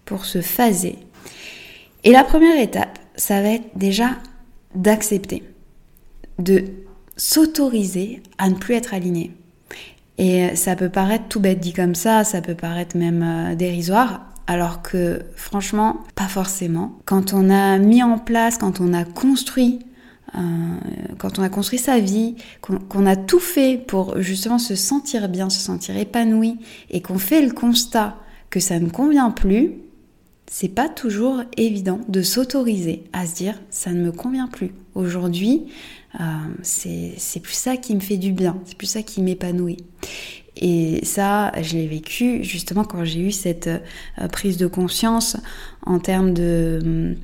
pour 0.06 0.24
se 0.24 0.40
phaser. 0.40 0.98
Et 2.06 2.12
la 2.12 2.24
première 2.24 2.58
étape, 2.58 3.00
ça 3.18 3.42
va 3.42 3.50
être 3.50 3.70
déjà 3.76 4.12
d'accepter 4.76 5.44
de 6.40 6.66
s'autoriser 7.16 8.22
à 8.38 8.50
ne 8.50 8.56
plus 8.56 8.76
être 8.76 8.94
aligné. 8.94 9.32
Et 10.18 10.56
ça 10.56 10.76
peut 10.76 10.90
paraître 10.90 11.28
tout 11.28 11.40
bête 11.40 11.60
dit 11.60 11.74
comme 11.74 11.96
ça, 11.96 12.24
ça 12.24 12.42
peut 12.42 12.56
paraître 12.56 12.98
même 12.98 13.24
euh, 13.24 13.56
dérisoire, 13.56 14.26
alors 14.48 14.82
que 14.82 15.22
franchement, 15.36 15.98
pas 16.16 16.28
forcément. 16.28 16.98
Quand 17.06 17.34
on 17.34 17.50
a 17.50 17.78
mis 17.78 18.02
en 18.02 18.18
place, 18.18 18.58
quand 18.58 18.82
on 18.82 18.94
a 18.94 19.04
construit 19.04 19.80
euh, 20.36 20.40
quand 21.18 21.40
on 21.40 21.44
a 21.44 21.50
construit 21.50 21.80
sa 21.80 22.00
vie, 22.00 22.36
qu'on 22.62 23.06
a 23.06 23.16
tout 23.16 23.40
fait 23.40 23.78
pour 23.78 24.20
justement 24.22 24.60
se 24.60 24.76
sentir 24.76 25.30
bien, 25.30 25.50
se 25.50 25.60
sentir 25.60 25.96
épanoui, 25.96 26.58
et 26.90 27.02
qu'on 27.02 27.18
fait 27.18 27.42
le 27.42 27.52
constat 27.52 28.18
que 28.50 28.60
ça 28.60 28.80
ne 28.80 28.90
convient 28.90 29.32
plus, 29.32 29.74
c'est 30.50 30.70
pas 30.70 30.90
toujours 30.90 31.44
évident 31.58 32.00
de 32.08 32.22
s'autoriser 32.22 33.04
à 33.14 33.26
se 33.26 33.36
dire 33.36 33.60
ça 33.70 33.92
ne 33.92 34.04
me 34.04 34.12
convient 34.12 34.48
plus. 34.48 34.72
Aujourd'hui, 34.96 35.66
euh, 36.20 36.24
c'est 36.64 37.40
plus 37.42 37.54
ça 37.54 37.78
qui 37.78 37.94
me 37.96 38.00
fait 38.00 38.18
du 38.18 38.32
bien, 38.32 38.58
c'est 38.66 38.78
plus 38.78 38.88
ça 38.88 39.04
qui 39.04 39.22
m'épanouit. 39.22 39.78
Et 40.60 41.06
ça, 41.06 41.52
je 41.62 41.76
l'ai 41.76 41.88
vécu 41.88 42.44
justement 42.44 42.84
quand 42.84 43.04
j'ai 43.06 43.20
eu 43.20 43.32
cette 43.32 43.68
euh, 43.68 44.28
prise 44.32 44.58
de 44.58 44.66
conscience 44.66 45.38
en 45.86 46.00
termes 46.00 46.34
de 46.34 47.16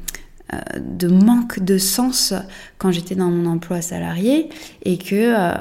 euh, 0.53 0.59
de 0.79 1.07
manque 1.07 1.59
de 1.59 1.77
sens 1.77 2.33
quand 2.77 2.91
j'étais 2.91 3.15
dans 3.15 3.29
mon 3.29 3.49
emploi 3.49 3.81
salarié 3.81 4.49
et 4.83 4.97
que 4.97 5.15
euh, 5.15 5.53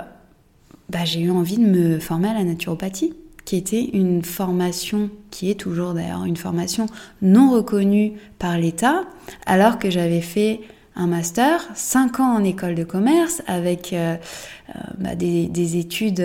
bah, 0.88 1.04
j'ai 1.04 1.20
eu 1.20 1.30
envie 1.30 1.56
de 1.56 1.66
me 1.66 1.98
former 1.98 2.28
à 2.28 2.34
la 2.34 2.44
naturopathie 2.44 3.14
qui 3.44 3.56
était 3.56 3.84
une 3.92 4.22
formation, 4.22 5.10
qui 5.30 5.50
est 5.50 5.58
toujours 5.58 5.94
d'ailleurs 5.94 6.24
une 6.24 6.36
formation 6.36 6.86
non 7.20 7.50
reconnue 7.50 8.12
par 8.38 8.58
l'État, 8.58 9.04
alors 9.46 9.78
que 9.78 9.90
j'avais 9.90 10.20
fait 10.20 10.60
un 10.94 11.06
master, 11.06 11.62
5 11.74 12.20
ans 12.20 12.34
en 12.34 12.44
école 12.44 12.74
de 12.74 12.84
commerce, 12.84 13.42
avec 13.46 13.92
euh, 13.92 14.16
bah, 14.98 15.14
des, 15.14 15.46
des, 15.46 15.76
études 15.78 16.22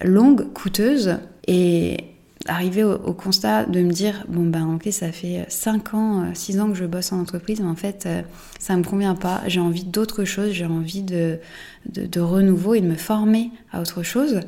longues, 0.00 0.52
coûteuses, 0.52 1.16
et 1.48 2.12
arriver 2.46 2.84
au, 2.84 3.12
constat 3.12 3.64
de 3.64 3.80
me 3.80 3.90
dire 3.90 4.24
bon 4.28 4.44
ben 4.44 4.74
ok 4.74 4.88
ça 4.90 5.12
fait 5.12 5.44
5 5.48 5.94
ans, 5.94 6.24
6 6.34 6.58
euh, 6.58 6.62
ans 6.62 6.68
que 6.68 6.74
je 6.74 6.84
bosse 6.84 7.12
en 7.12 7.20
entreprise 7.20 7.60
mais 7.60 7.68
en 7.68 7.76
fait 7.76 8.04
euh, 8.06 8.22
ça 8.58 8.76
me 8.76 8.82
convient 8.82 9.14
pas, 9.14 9.42
j'ai 9.46 9.60
envie 9.60 9.84
d'autre 9.84 10.24
chose, 10.24 10.50
j'ai 10.52 10.66
envie 10.66 11.02
de, 11.02 11.38
de, 11.86 12.20
renouveau 12.20 12.74
et 12.74 12.80
de 12.80 12.86
me 12.86 12.96
former 12.96 13.50
à 13.72 13.80
autre 13.80 14.02
chose. 14.02 14.40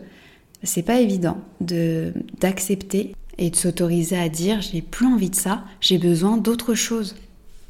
C'est 0.64 0.82
pas 0.82 1.00
évident 1.00 1.38
de 1.60 2.12
d'accepter 2.40 3.14
et 3.38 3.50
de 3.50 3.56
s'autoriser 3.56 4.16
à 4.16 4.28
dire 4.28 4.60
j'ai 4.60 4.82
plus 4.82 5.06
envie 5.06 5.30
de 5.30 5.36
ça, 5.36 5.64
j'ai 5.80 5.98
besoin 5.98 6.36
d'autre 6.36 6.74
chose. 6.74 7.16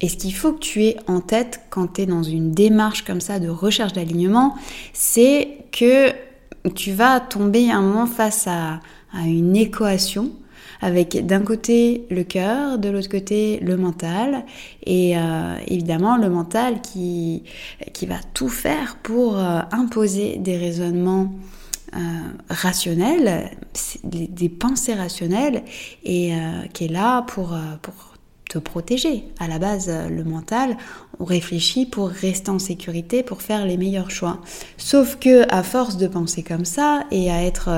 Et 0.00 0.08
ce 0.08 0.16
qu'il 0.16 0.34
faut 0.34 0.52
que 0.52 0.60
tu 0.60 0.84
aies 0.84 0.96
en 1.06 1.20
tête 1.20 1.60
quand 1.70 1.94
tu 1.94 2.02
es 2.02 2.06
dans 2.06 2.22
une 2.22 2.52
démarche 2.52 3.04
comme 3.04 3.20
ça 3.20 3.38
de 3.38 3.48
recherche 3.48 3.92
d'alignement, 3.92 4.54
c'est 4.92 5.58
que 5.72 6.10
tu 6.74 6.92
vas 6.92 7.20
tomber 7.20 7.70
un 7.70 7.80
moment 7.80 8.06
face 8.06 8.46
à, 8.46 8.80
à 9.12 9.26
une 9.26 9.56
équation 9.56 10.32
avec 10.80 11.24
d'un 11.24 11.40
côté 11.40 12.04
le 12.10 12.24
cœur, 12.24 12.78
de 12.78 12.90
l'autre 12.90 13.08
côté 13.08 13.58
le 13.60 13.78
mental, 13.78 14.44
et 14.84 15.16
euh, 15.16 15.56
évidemment 15.66 16.18
le 16.18 16.28
mental 16.28 16.82
qui, 16.82 17.42
qui 17.94 18.04
va 18.04 18.16
tout 18.34 18.50
faire 18.50 18.96
pour 19.02 19.38
euh, 19.38 19.60
imposer 19.72 20.36
des 20.36 20.58
raisonnements 20.58 21.32
euh, 21.94 21.98
rationnels, 22.48 23.50
des, 24.04 24.48
pensées 24.48 24.94
rationnelles, 24.94 25.64
et 26.04 26.32
qui 26.72 26.84
est 26.84 26.88
là 26.88 27.22
pour, 27.22 27.56
pour 27.82 28.14
protéger. 28.58 29.24
À 29.38 29.48
la 29.48 29.58
base, 29.58 29.90
le 30.10 30.24
mental, 30.24 30.76
on 31.20 31.24
réfléchit 31.24 31.86
pour 31.86 32.08
rester 32.08 32.50
en 32.50 32.58
sécurité, 32.58 33.22
pour 33.22 33.42
faire 33.42 33.66
les 33.66 33.76
meilleurs 33.76 34.10
choix. 34.10 34.40
Sauf 34.76 35.16
que 35.16 35.50
à 35.52 35.62
force 35.62 35.96
de 35.96 36.06
penser 36.06 36.42
comme 36.42 36.64
ça 36.64 37.04
et 37.10 37.30
à 37.30 37.42
être 37.42 37.68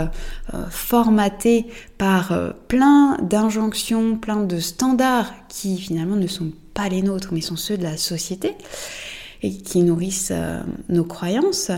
euh, 0.54 0.64
formaté 0.70 1.66
par 1.98 2.32
euh, 2.32 2.50
plein 2.68 3.16
d'injonctions, 3.22 4.16
plein 4.16 4.42
de 4.42 4.58
standards 4.58 5.32
qui 5.48 5.78
finalement 5.78 6.16
ne 6.16 6.26
sont 6.26 6.50
pas 6.74 6.88
les 6.88 7.02
nôtres, 7.02 7.28
mais 7.32 7.40
sont 7.40 7.56
ceux 7.56 7.76
de 7.76 7.82
la 7.82 7.96
société 7.96 8.54
et 9.42 9.52
qui 9.52 9.82
nourrissent 9.82 10.32
euh, 10.32 10.60
nos 10.88 11.04
croyances, 11.04 11.70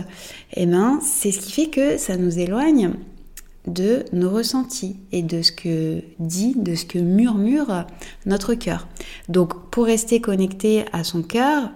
eh 0.53 0.65
ben, 0.65 0.99
c'est 1.01 1.31
ce 1.31 1.39
qui 1.39 1.51
fait 1.51 1.69
que 1.69 1.97
ça 1.97 2.17
nous 2.17 2.39
éloigne 2.39 2.93
de 3.67 4.05
nos 4.13 4.29
ressentis 4.29 4.97
et 5.11 5.21
de 5.21 5.41
ce 5.41 5.51
que 5.51 6.01
dit, 6.19 6.55
de 6.55 6.75
ce 6.75 6.85
que 6.85 6.99
murmure 6.99 7.85
notre 8.25 8.53
cœur. 8.53 8.87
Donc 9.27 9.69
pour 9.69 9.85
rester 9.85 10.21
connecté 10.21 10.85
à 10.91 11.03
son 11.03 11.21
cœur 11.21 11.69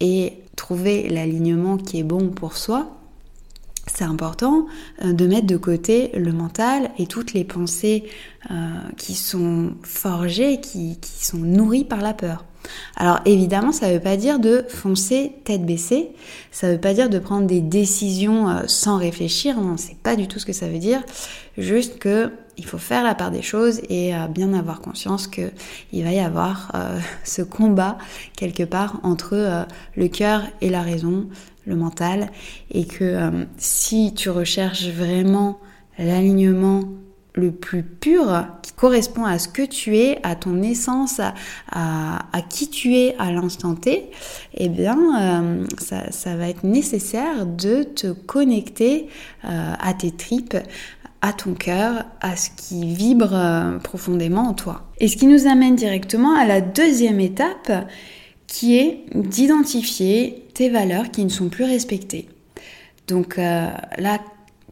et 0.00 0.34
trouver 0.56 1.08
l'alignement 1.08 1.76
qui 1.76 1.98
est 1.98 2.04
bon 2.04 2.28
pour 2.28 2.56
soi, 2.56 2.98
c'est 3.86 4.04
important 4.04 4.66
euh, 5.04 5.12
de 5.12 5.26
mettre 5.26 5.46
de 5.46 5.56
côté 5.56 6.10
le 6.14 6.32
mental 6.32 6.90
et 6.98 7.06
toutes 7.06 7.32
les 7.32 7.44
pensées 7.44 8.04
euh, 8.50 8.54
qui 8.96 9.14
sont 9.14 9.72
forgées, 9.82 10.60
qui 10.60 10.98
sont 11.02 11.38
nourries 11.38 11.84
par 11.84 12.00
la 12.00 12.14
peur. 12.14 12.44
Alors 12.96 13.20
évidemment, 13.24 13.72
ça 13.72 13.88
ne 13.88 13.94
veut 13.94 14.00
pas 14.00 14.16
dire 14.16 14.38
de 14.38 14.64
foncer 14.68 15.32
tête 15.44 15.64
baissée, 15.64 16.10
ça 16.50 16.68
ne 16.68 16.72
veut 16.74 16.80
pas 16.80 16.94
dire 16.94 17.10
de 17.10 17.18
prendre 17.18 17.46
des 17.46 17.60
décisions 17.60 18.48
euh, 18.48 18.62
sans 18.66 18.98
réfléchir, 18.98 19.60
non, 19.60 19.76
c'est 19.76 19.96
pas 19.96 20.16
du 20.16 20.28
tout 20.28 20.38
ce 20.38 20.46
que 20.46 20.52
ça 20.52 20.68
veut 20.68 20.78
dire, 20.78 21.02
juste 21.58 21.98
que 21.98 22.30
il 22.58 22.66
faut 22.66 22.78
faire 22.78 23.02
la 23.02 23.14
part 23.14 23.30
des 23.30 23.42
choses 23.42 23.80
et 23.88 24.14
euh, 24.14 24.26
bien 24.26 24.52
avoir 24.52 24.80
conscience 24.80 25.26
que 25.26 25.50
il 25.92 26.04
va 26.04 26.12
y 26.12 26.20
avoir 26.20 26.70
euh, 26.74 26.98
ce 27.24 27.42
combat 27.42 27.98
quelque 28.36 28.64
part 28.64 29.00
entre 29.02 29.66
le 29.96 30.08
cœur 30.08 30.42
et 30.60 30.68
la 30.68 30.82
raison, 30.82 31.28
le 31.66 31.76
mental, 31.76 32.30
et 32.70 32.86
que 32.86 33.30
si 33.56 34.12
tu 34.14 34.30
recherches 34.30 34.88
vraiment 34.88 35.60
l'alignement 35.98 36.82
le 37.34 37.50
plus 37.50 37.82
pur 37.82 38.46
qui 38.62 38.72
correspond 38.72 39.24
à 39.24 39.38
ce 39.38 39.48
que 39.48 39.62
tu 39.62 39.96
es, 39.96 40.18
à 40.22 40.34
ton 40.34 40.62
essence, 40.62 41.20
à, 41.70 42.18
qui 42.48 42.68
tu 42.68 42.94
es 42.94 43.16
à 43.18 43.32
l'instant 43.32 43.74
T, 43.74 44.10
eh 44.54 44.68
bien, 44.68 44.98
euh, 45.20 45.64
ça, 45.78 46.36
va 46.36 46.48
être 46.48 46.64
nécessaire 46.64 47.46
de 47.46 47.82
te 47.82 48.12
connecter 48.12 49.08
euh, 49.44 49.72
à 49.78 49.94
tes 49.94 50.10
tripes, 50.10 50.56
à 51.22 51.32
ton 51.32 51.54
cœur, 51.54 52.04
à 52.20 52.36
ce 52.36 52.50
qui 52.56 52.92
vibre 52.92 53.32
euh, 53.32 53.78
profondément 53.78 54.48
en 54.48 54.54
toi. 54.54 54.82
Et 54.98 55.08
ce 55.08 55.16
qui 55.16 55.26
nous 55.26 55.46
amène 55.46 55.76
directement 55.76 56.34
à 56.34 56.44
la 56.44 56.60
deuxième 56.60 57.20
étape, 57.20 57.72
qui 58.46 58.76
est 58.76 59.04
d'identifier 59.14 60.46
tes 60.52 60.68
valeurs 60.68 61.10
qui 61.10 61.24
ne 61.24 61.30
sont 61.30 61.48
plus 61.48 61.64
respectées. 61.64 62.28
Donc 63.08 63.36
là, 63.36 64.18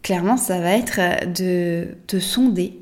clairement, 0.03 0.37
ça 0.37 0.61
va 0.61 0.73
être 0.73 0.99
euh, 0.99 1.27
de 1.27 1.89
te 2.07 2.19
sonder, 2.19 2.79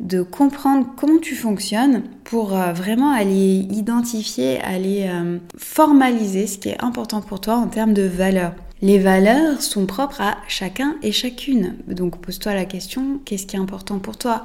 de 0.00 0.22
comprendre 0.22 0.86
comment 0.96 1.18
tu 1.18 1.34
fonctionnes 1.34 2.02
pour 2.24 2.56
euh, 2.56 2.72
vraiment 2.72 3.12
aller 3.12 3.66
identifier, 3.70 4.60
aller 4.60 5.06
euh, 5.08 5.38
formaliser 5.56 6.46
ce 6.46 6.58
qui 6.58 6.70
est 6.70 6.82
important 6.82 7.20
pour 7.20 7.40
toi 7.40 7.56
en 7.56 7.68
termes 7.68 7.94
de 7.94 8.02
valeurs. 8.02 8.54
Les 8.80 8.98
valeurs 8.98 9.62
sont 9.62 9.86
propres 9.86 10.20
à 10.20 10.38
chacun 10.48 10.96
et 11.02 11.12
chacune. 11.12 11.76
Donc 11.86 12.20
pose-toi 12.20 12.54
la 12.54 12.64
question, 12.64 13.20
qu'est-ce 13.24 13.46
qui 13.46 13.54
est 13.54 13.60
important 13.60 14.00
pour 14.00 14.16
toi? 14.16 14.42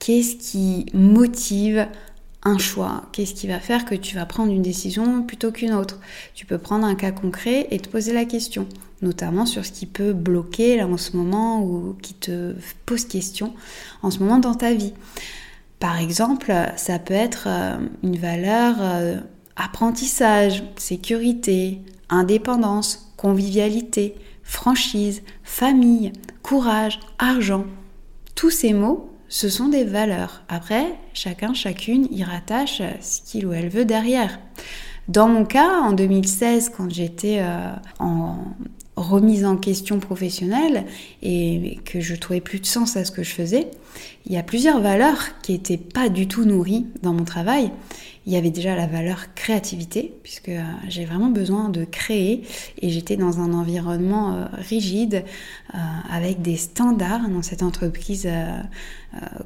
Qu'est-ce 0.00 0.36
qui 0.36 0.86
motive 0.92 1.86
un 2.42 2.58
choix 2.58 3.02
Qu'est-ce 3.12 3.34
qui 3.34 3.46
va 3.46 3.60
faire 3.60 3.84
que 3.84 3.94
tu 3.94 4.14
vas 4.14 4.26
prendre 4.26 4.52
une 4.52 4.62
décision 4.62 5.22
plutôt 5.22 5.52
qu'une 5.52 5.72
autre? 5.72 5.98
Tu 6.34 6.46
peux 6.46 6.58
prendre 6.58 6.86
un 6.86 6.94
cas 6.94 7.10
concret 7.10 7.66
et 7.70 7.78
te 7.78 7.88
poser 7.88 8.12
la 8.12 8.24
question 8.24 8.68
notamment 9.02 9.46
sur 9.46 9.64
ce 9.64 9.72
qui 9.72 9.86
peut 9.86 10.12
bloquer 10.12 10.76
là 10.76 10.86
en 10.86 10.96
ce 10.96 11.16
moment 11.16 11.62
ou 11.62 11.96
qui 12.00 12.14
te 12.14 12.54
pose 12.86 13.04
question 13.04 13.54
en 14.02 14.10
ce 14.10 14.20
moment 14.20 14.38
dans 14.38 14.54
ta 14.54 14.72
vie. 14.72 14.94
Par 15.78 15.98
exemple, 15.98 16.52
ça 16.76 16.98
peut 16.98 17.14
être 17.14 17.44
euh, 17.46 17.76
une 18.02 18.16
valeur 18.16 18.76
euh, 18.80 19.20
apprentissage, 19.56 20.64
sécurité, 20.76 21.80
indépendance, 22.08 23.12
convivialité, 23.16 24.14
franchise, 24.42 25.22
famille, 25.42 26.12
courage, 26.42 27.00
argent. 27.18 27.66
Tous 28.34 28.50
ces 28.50 28.72
mots, 28.72 29.10
ce 29.28 29.48
sont 29.48 29.68
des 29.68 29.84
valeurs. 29.84 30.42
Après, 30.48 30.86
chacun, 31.14 31.54
chacune 31.54 32.06
y 32.10 32.24
rattache 32.24 32.82
ce 33.00 33.20
qu'il 33.22 33.46
ou 33.46 33.52
elle 33.52 33.68
veut 33.68 33.84
derrière. 33.84 34.38
Dans 35.08 35.28
mon 35.28 35.44
cas, 35.44 35.80
en 35.82 35.92
2016, 35.92 36.72
quand 36.76 36.90
j'étais 36.90 37.38
euh, 37.38 37.70
en 38.00 38.38
remise 38.96 39.44
en 39.44 39.56
question 39.56 40.00
professionnelle 40.00 40.84
et 41.22 41.78
que 41.84 42.00
je 42.00 42.16
trouvais 42.16 42.40
plus 42.40 42.60
de 42.60 42.66
sens 42.66 42.96
à 42.96 43.04
ce 43.04 43.12
que 43.12 43.22
je 43.22 43.30
faisais, 43.30 43.68
il 44.24 44.32
y 44.32 44.36
a 44.36 44.42
plusieurs 44.42 44.80
valeurs 44.80 45.40
qui 45.42 45.52
n'étaient 45.52 45.76
pas 45.76 46.08
du 46.08 46.26
tout 46.26 46.44
nourries 46.44 46.86
dans 47.02 47.12
mon 47.12 47.24
travail. 47.24 47.70
Il 48.26 48.32
y 48.32 48.36
avait 48.36 48.50
déjà 48.50 48.74
la 48.74 48.86
valeur 48.86 49.34
créativité, 49.34 50.12
puisque 50.24 50.48
euh, 50.48 50.62
j'ai 50.88 51.04
vraiment 51.04 51.30
besoin 51.30 51.68
de 51.68 51.84
créer 51.84 52.42
et 52.82 52.90
j'étais 52.90 53.16
dans 53.16 53.38
un 53.38 53.52
environnement 53.52 54.34
euh, 54.34 54.44
rigide, 54.52 55.24
euh, 55.74 55.78
avec 56.10 56.42
des 56.42 56.56
standards 56.56 57.28
dans 57.28 57.42
cette 57.42 57.62
entreprise 57.62 58.28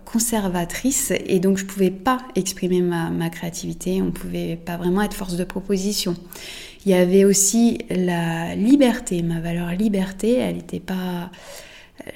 conservatrice, 0.04 1.12
et 1.26 1.38
donc 1.38 1.56
je 1.58 1.64
pouvais 1.64 1.92
pas 1.92 2.18
exprimer 2.34 2.80
ma, 2.80 3.10
ma 3.10 3.30
créativité, 3.30 4.02
on 4.02 4.10
pouvait 4.10 4.56
pas 4.56 4.76
vraiment 4.76 5.02
être 5.02 5.14
force 5.14 5.36
de 5.36 5.44
proposition. 5.44 6.16
Il 6.84 6.90
y 6.90 6.94
avait 6.94 7.24
aussi 7.24 7.78
la 7.88 8.56
liberté, 8.56 9.22
ma 9.22 9.38
valeur 9.38 9.70
liberté, 9.70 10.34
elle 10.34 10.56
n'était 10.56 10.80
pas 10.80 11.30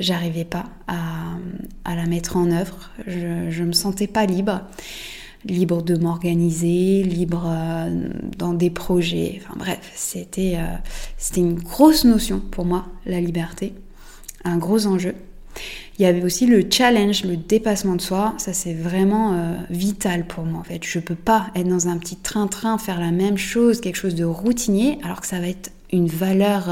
j'arrivais 0.01 0.45
pas 0.45 0.65
à, 0.87 1.95
la 1.95 2.07
mettre 2.07 2.37
en 2.37 2.51
œuvre. 2.51 2.91
Je, 3.07 3.61
ne 3.61 3.67
me 3.67 3.73
sentais 3.73 4.07
pas 4.07 4.27
libre, 4.27 4.63
libre 5.45 5.83
de 5.83 5.97
m'organiser, 5.97 7.03
libre 7.03 7.45
euh, 7.47 8.09
dans 8.39 8.55
des 8.55 8.71
projets. 8.71 9.41
Enfin 9.43 9.55
bref, 9.59 9.93
c'était 9.95 10.55
euh, 10.57 10.77
c'était 11.19 11.41
une 11.41 11.55
grosse 11.55 12.05
notion 12.05 12.41
pour 12.51 12.65
moi, 12.65 12.87
la 13.07 13.21
liberté, 13.21 13.75
un 14.45 14.57
gros 14.57 14.87
enjeu. 14.87 15.15
Il 15.99 16.03
y 16.03 16.07
avait 16.07 16.25
aussi 16.25 16.47
le 16.47 16.65
challenge, 16.69 17.25
le 17.25 17.37
dépassement 17.37 17.95
de 17.95 18.01
soi. 18.01 18.35
Ça, 18.39 18.53
c'est 18.53 18.75
vraiment 18.75 19.35
euh, 19.35 19.55
vital 19.71 20.27
pour 20.27 20.45
moi. 20.45 20.61
En 20.61 20.65
fait, 20.65 20.83
je 20.83 20.99
peux 20.99 21.15
pas 21.15 21.47
être 21.55 21.69
dans 21.69 21.87
un 21.87 21.97
petit 21.99 22.17
train-train, 22.17 22.79
faire 22.79 22.99
la 22.99 23.13
même 23.13 23.39
chose, 23.39 23.81
quelque 23.81 23.97
chose 23.97 24.17
de 24.17 24.25
routinier, 24.25 24.99
alors 25.05 25.21
que 25.21 25.29
ça 25.29 25.39
va 25.39 25.47
être 25.47 25.71
une 25.93 26.09
valeur 26.09 26.69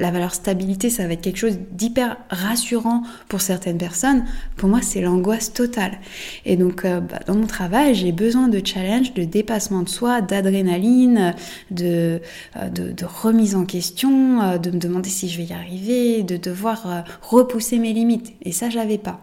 la 0.00 0.10
valeur 0.10 0.34
stabilité, 0.34 0.90
ça 0.90 1.06
va 1.06 1.12
être 1.12 1.20
quelque 1.20 1.36
chose 1.36 1.58
d'hyper 1.72 2.16
rassurant 2.30 3.02
pour 3.28 3.40
certaines 3.40 3.78
personnes. 3.78 4.24
Pour 4.56 4.68
moi, 4.68 4.80
c'est 4.82 5.00
l'angoisse 5.00 5.52
totale. 5.52 5.98
Et 6.46 6.56
donc, 6.56 6.84
euh, 6.84 7.00
bah, 7.00 7.20
dans 7.26 7.34
mon 7.34 7.46
travail, 7.46 7.94
j'ai 7.94 8.10
besoin 8.10 8.48
de 8.48 8.60
challenge, 8.64 9.14
de 9.14 9.24
dépassement 9.24 9.82
de 9.82 9.88
soi, 9.88 10.22
d'adrénaline, 10.22 11.34
de, 11.70 12.20
euh, 12.56 12.94
remise 13.22 13.54
en 13.54 13.64
question, 13.64 14.40
euh, 14.40 14.58
de 14.58 14.70
me 14.70 14.78
demander 14.78 15.10
si 15.10 15.28
je 15.28 15.36
vais 15.36 15.44
y 15.44 15.52
arriver, 15.52 16.22
de 16.22 16.36
devoir 16.36 17.04
repousser 17.22 17.78
mes 17.78 17.92
limites. 17.92 18.32
Et 18.42 18.52
ça, 18.52 18.70
j'avais 18.70 18.98
pas. 18.98 19.20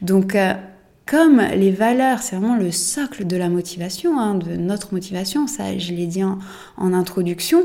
Donc, 0.00 0.36
comme 1.12 1.42
les 1.42 1.70
valeurs, 1.70 2.20
c'est 2.22 2.36
vraiment 2.36 2.56
le 2.56 2.70
socle 2.70 3.26
de 3.26 3.36
la 3.36 3.50
motivation, 3.50 4.18
hein, 4.18 4.34
de 4.34 4.56
notre 4.56 4.94
motivation, 4.94 5.46
ça 5.46 5.76
je 5.76 5.92
l'ai 5.92 6.06
dit 6.06 6.24
en, 6.24 6.38
introduction, 6.78 7.64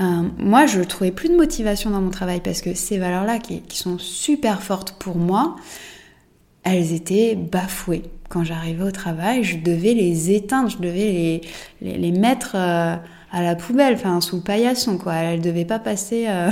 euh, 0.00 0.02
moi 0.36 0.66
je 0.66 0.80
ne 0.80 0.84
trouvais 0.84 1.12
plus 1.12 1.28
de 1.28 1.36
motivation 1.36 1.90
dans 1.90 2.00
mon 2.00 2.10
travail 2.10 2.40
parce 2.42 2.60
que 2.60 2.74
ces 2.74 2.98
valeurs-là 2.98 3.38
qui, 3.38 3.62
sont 3.70 3.98
super 4.00 4.64
fortes 4.64 4.96
pour 4.98 5.14
moi, 5.14 5.54
elles 6.64 6.92
étaient 6.92 7.36
bafouées. 7.36 8.02
Quand 8.30 8.42
j'arrivais 8.42 8.82
au 8.82 8.90
travail, 8.90 9.44
je 9.44 9.58
devais 9.58 9.94
les 9.94 10.32
éteindre, 10.32 10.68
je 10.68 10.78
devais 10.78 11.40
les, 11.80 11.98
les, 11.98 12.10
mettre 12.10 12.56
euh, 12.56 12.96
à 13.30 13.42
la 13.44 13.54
poubelle, 13.54 13.94
enfin 13.94 14.20
sous 14.20 14.38
le 14.38 14.42
paillasson 14.42 14.98
quoi. 14.98 15.14
Elles 15.14 15.38
ne 15.38 15.44
devaient 15.44 15.64
pas 15.64 15.78
passer 15.78 16.26
euh, 16.28 16.50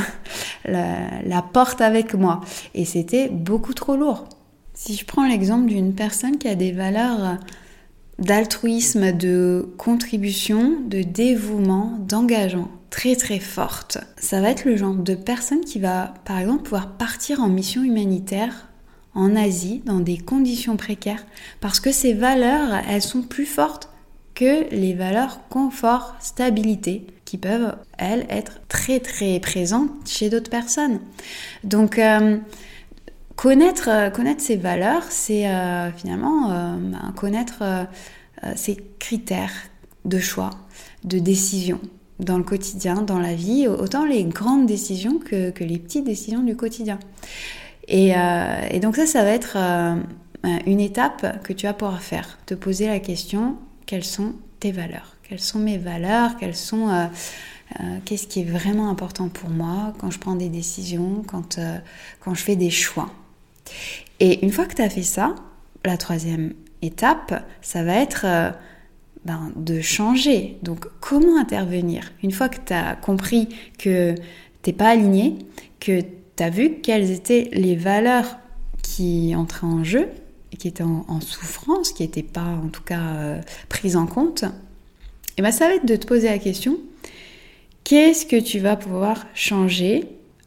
la 0.64 1.42
porte 1.42 1.80
avec 1.80 2.14
moi. 2.14 2.40
Et 2.72 2.84
c'était 2.84 3.28
beaucoup 3.30 3.74
trop 3.74 3.96
lourd. 3.96 4.28
Si 4.78 4.94
je 4.94 5.06
prends 5.06 5.26
l'exemple 5.26 5.68
d'une 5.68 5.94
personne 5.94 6.36
qui 6.36 6.48
a 6.48 6.54
des 6.54 6.70
valeurs 6.70 7.38
d'altruisme, 8.18 9.10
de 9.10 9.72
contribution, 9.78 10.80
de 10.86 11.00
dévouement, 11.00 11.98
d'engagement 12.06 12.68
très 12.90 13.16
très 13.16 13.40
fortes, 13.40 13.96
ça 14.18 14.42
va 14.42 14.50
être 14.50 14.66
le 14.66 14.76
genre 14.76 14.94
de 14.94 15.14
personne 15.14 15.62
qui 15.62 15.78
va 15.78 16.12
par 16.26 16.38
exemple 16.38 16.64
pouvoir 16.64 16.92
partir 16.98 17.40
en 17.40 17.48
mission 17.48 17.84
humanitaire 17.84 18.68
en 19.14 19.34
Asie 19.34 19.80
dans 19.86 20.00
des 20.00 20.18
conditions 20.18 20.76
précaires 20.76 21.24
parce 21.62 21.80
que 21.80 21.90
ces 21.90 22.12
valeurs, 22.12 22.82
elles 22.86 23.02
sont 23.02 23.22
plus 23.22 23.46
fortes 23.46 23.88
que 24.34 24.68
les 24.74 24.92
valeurs 24.92 25.48
confort, 25.48 26.16
stabilité 26.20 27.06
qui 27.24 27.38
peuvent, 27.38 27.74
elles, 27.96 28.26
être 28.28 28.60
très 28.68 29.00
très 29.00 29.40
présentes 29.40 29.90
chez 30.06 30.28
d'autres 30.28 30.50
personnes. 30.50 31.00
Donc, 31.64 31.98
euh, 31.98 32.36
Connaître, 33.36 33.90
euh, 33.90 34.08
connaître 34.08 34.40
ses 34.40 34.56
valeurs, 34.56 35.04
c'est 35.10 35.46
euh, 35.46 35.92
finalement 35.92 36.50
euh, 36.50 36.76
connaître 37.14 37.62
ses 38.54 38.76
critères 38.98 39.52
de 40.04 40.18
choix, 40.18 40.50
de 41.04 41.18
décision 41.18 41.80
dans 42.18 42.38
le 42.38 42.44
quotidien, 42.44 43.02
dans 43.02 43.18
la 43.18 43.34
vie, 43.34 43.66
autant 43.66 44.04
les 44.04 44.24
grandes 44.24 44.66
décisions 44.66 45.18
que, 45.18 45.52
les 45.62 45.78
petites 45.78 46.04
décisions 46.04 46.42
du 46.42 46.54
quotidien. 46.54 46.98
Et, 47.88 48.12
donc 48.80 48.96
ça, 48.96 49.06
ça 49.06 49.24
va 49.24 49.30
être 49.30 49.56
une 50.66 50.80
étape 50.80 51.42
que 51.44 51.54
tu 51.54 51.66
vas 51.66 51.72
pouvoir 51.72 52.02
faire, 52.02 52.38
te 52.44 52.52
poser 52.54 52.88
la 52.88 53.00
question, 53.00 53.56
quelles 53.86 54.04
sont 54.04 54.34
tes 54.60 54.70
valeurs? 54.70 55.16
Quelles 55.26 55.40
sont 55.40 55.58
mes 55.58 55.78
valeurs? 55.78 56.36
Qu'est-ce 56.36 58.26
qui 58.26 58.40
est 58.40 58.50
vraiment 58.50 58.90
important 58.90 59.28
pour 59.28 59.48
moi? 59.48 59.94
Quand 59.98 60.10
je 60.10 60.18
prends 60.18 60.36
des 60.36 60.50
décisions, 60.50 61.22
quand 61.26 61.58
je 61.58 62.42
fais 62.42 62.56
des 62.56 62.70
choix 62.70 63.10
et 64.20 64.44
une 64.44 64.52
fois 64.52 64.66
que 64.66 64.74
tu 64.74 64.82
as 64.82 64.90
fait 64.90 65.02
ça, 65.02 65.34
la 65.84 65.96
troisième 65.96 66.54
étape, 66.82 67.44
ça 67.62 67.82
va 67.82 67.94
être 67.96 68.24
euh, 68.24 68.50
ben, 69.24 69.52
de 69.56 69.80
changer. 69.80 70.58
Donc 70.62 70.86
comment 71.00 71.38
intervenir 71.38 72.12
Une 72.22 72.32
fois 72.32 72.48
que 72.48 72.58
tu 72.64 72.72
as 72.72 72.96
compris 72.96 73.48
que 73.78 74.14
t'es 74.62 74.72
pas 74.72 74.90
aligné, 74.90 75.36
que 75.80 76.00
tu 76.00 76.42
as 76.42 76.50
vu 76.50 76.80
quelles 76.82 77.10
étaient 77.10 77.50
les 77.52 77.76
valeurs 77.76 78.38
qui 78.82 79.34
entraient 79.34 79.66
en 79.66 79.84
jeu, 79.84 80.08
qui 80.58 80.68
étaient 80.68 80.82
en, 80.82 81.20
souffrance, 81.20 81.92
qui 81.92 82.02
n'étaient 82.02 82.22
pas 82.22 82.58
en 82.64 82.68
tout 82.68 82.82
cas 82.82 83.00
euh, 83.00 83.40
prises 83.68 83.96
en 83.96 84.06
compte, 84.06 84.44
et 85.36 85.42
ben 85.42 85.50
ça 85.50 85.68
va 85.68 85.74
être 85.74 85.86
de 85.86 85.96
te 85.96 86.06
poser 86.06 86.28
la 86.28 86.38
question, 86.38 86.78
qu'est-ce 87.84 88.24
que 88.24 88.40
tu 88.40 88.58
vas 88.58 88.76
pouvoir 88.76 89.26
changer? 89.34 90.04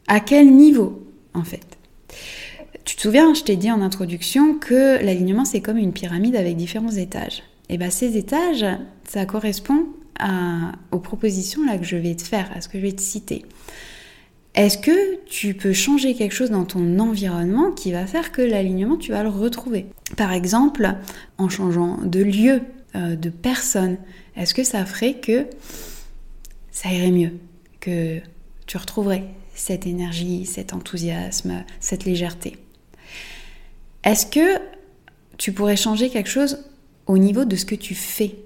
À 0.08 0.18
quel 0.18 0.50
niveau 0.50 1.06
en 1.34 1.44
fait? 1.44 1.78
Tu 2.84 2.96
te 2.96 3.02
souviens, 3.02 3.34
je 3.34 3.42
t'ai 3.42 3.56
dit 3.56 3.70
en 3.70 3.82
introduction 3.82 4.54
que 4.54 5.02
l'alignement 5.04 5.44
c'est 5.44 5.60
comme 5.60 5.78
une 5.78 5.92
pyramide 5.92 6.36
avec 6.36 6.56
différents 6.56 6.90
étages. 6.90 7.42
Et 7.68 7.78
bien 7.78 7.90
ces 7.90 8.16
étages, 8.16 8.64
ça 9.08 9.26
correspond 9.26 9.86
aux 10.92 10.98
propositions 10.98 11.64
là 11.64 11.78
que 11.78 11.84
je 11.84 11.96
vais 11.96 12.14
te 12.14 12.22
faire, 12.22 12.50
à 12.54 12.60
ce 12.60 12.68
que 12.68 12.78
je 12.78 12.82
vais 12.82 12.92
te 12.92 13.00
citer. 13.00 13.44
Est-ce 14.54 14.78
que 14.78 15.24
tu 15.26 15.54
peux 15.54 15.72
changer 15.72 16.14
quelque 16.14 16.34
chose 16.34 16.50
dans 16.50 16.64
ton 16.64 16.98
environnement 16.98 17.70
qui 17.70 17.92
va 17.92 18.06
faire 18.06 18.32
que 18.32 18.42
l'alignement, 18.42 18.96
tu 18.96 19.12
vas 19.12 19.22
le 19.22 19.28
retrouver? 19.28 19.86
Par 20.16 20.32
exemple, 20.32 20.92
en 21.38 21.48
changeant 21.48 21.98
de 22.02 22.20
lieu, 22.20 22.60
euh, 22.96 23.14
de 23.14 23.30
personne, 23.30 23.96
est-ce 24.36 24.52
que 24.52 24.64
ça 24.64 24.84
ferait 24.84 25.14
que 25.14 25.46
ça 26.72 26.90
irait 26.90 27.12
mieux 27.12 27.34
Que 27.78 28.18
tu 28.66 28.76
retrouverais 28.76 29.24
cette 29.54 29.86
énergie, 29.86 30.46
cet 30.46 30.72
enthousiasme, 30.72 31.64
cette 31.78 32.04
légèreté? 32.04 32.56
Est-ce 34.04 34.26
que 34.26 34.60
tu 35.36 35.52
pourrais 35.52 35.76
changer 35.76 36.10
quelque 36.10 36.28
chose 36.28 36.64
au 37.06 37.18
niveau 37.18 37.44
de 37.44 37.56
ce 37.56 37.64
que 37.64 37.74
tu 37.74 37.94
fais, 37.94 38.36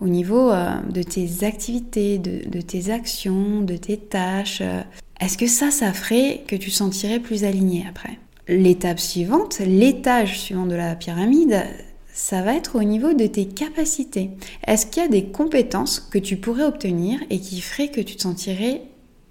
au 0.00 0.08
niveau 0.08 0.50
euh, 0.50 0.80
de 0.90 1.02
tes 1.02 1.44
activités, 1.44 2.18
de, 2.18 2.60
tes 2.60 2.90
actions, 2.90 3.60
de 3.60 3.76
tes 3.76 3.96
tâches 3.96 4.60
euh, 4.62 4.82
Est-ce 5.20 5.36
que 5.36 5.46
ça, 5.46 5.70
ça 5.70 5.92
ferait 5.92 6.42
que 6.46 6.56
tu 6.56 6.70
sentirais 6.70 7.20
plus 7.20 7.44
aligné 7.44 7.84
après? 7.88 8.18
L'étape 8.48 8.98
suivante, 8.98 9.58
l'étage 9.58 10.40
suivant 10.40 10.66
de 10.66 10.74
la 10.74 10.94
pyramide, 10.94 11.64
ça 12.12 12.42
va 12.42 12.54
être 12.54 12.76
au 12.76 12.82
niveau 12.82 13.12
de 13.12 13.26
tes 13.26 13.46
capacités. 13.46 14.30
Est-ce 14.66 14.86
qu'il 14.86 15.02
y 15.02 15.06
a 15.06 15.08
des 15.08 15.26
compétences 15.26 16.00
que 16.00 16.18
tu 16.18 16.36
pourrais 16.36 16.64
obtenir 16.64 17.20
et 17.30 17.38
qui 17.40 17.60
feraient 17.60 17.90
que 17.90 18.00
tu 18.00 18.16
te 18.16 18.22
sentirais 18.22 18.82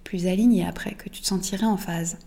plus 0.03 0.27
aligné 0.27 0.65
après, 0.65 0.91
que 0.91 1.09
tu 1.09 1.21
te 1.21 1.27
sentirais 1.27 1.65
en 1.65 1.77
phase? 1.77 2.17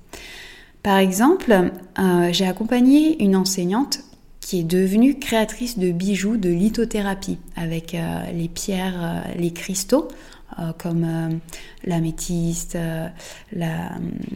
Par 0.82 0.96
exemple, 0.98 1.52
euh, 1.98 2.28
j'ai 2.32 2.46
accompagné 2.46 3.22
une 3.22 3.36
enseignante 3.36 4.00
qui 4.40 4.60
est 4.60 4.64
devenue 4.64 5.18
créatrice 5.18 5.78
de 5.78 5.92
bijoux 5.92 6.38
de 6.38 6.48
lithothérapie 6.48 7.38
avec 7.54 7.94
euh, 7.94 8.32
les 8.32 8.48
pierres, 8.48 8.98
euh, 8.98 9.32
les 9.36 9.52
cristaux 9.52 10.08
comme 10.78 11.06
l'améthyste, 11.84 12.76
la, 13.52 13.92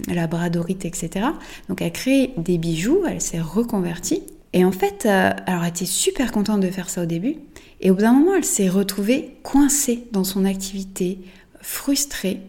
la 0.09 0.26
bradorite, 0.26 0.87
etc. 0.87 1.26
Donc 1.68 1.83
elle 1.83 1.88
a 1.88 1.90
créé 1.90 2.33
des 2.38 2.57
bijoux, 2.57 3.02
elle 3.07 3.20
s'est 3.20 3.40
reconvertie. 3.40 4.22
Et 4.54 4.64
en 4.64 4.70
fait, 4.70 5.04
alors 5.04 5.64
elle 5.64 5.68
était 5.68 5.85
super 5.85 6.30
contente 6.33 6.61
de 6.61 6.70
faire 6.70 6.88
ça 6.88 7.02
au 7.02 7.04
début. 7.04 7.37
Et 7.80 7.90
au 7.90 7.94
bout 7.94 8.02
d'un 8.02 8.12
moment, 8.12 8.37
elle 8.37 8.44
s'est 8.44 8.68
retrouvée 8.70 9.37
coincée 9.42 10.07
dans 10.12 10.24
son 10.24 10.44
activité, 10.46 11.18
frustrée, 11.61 12.40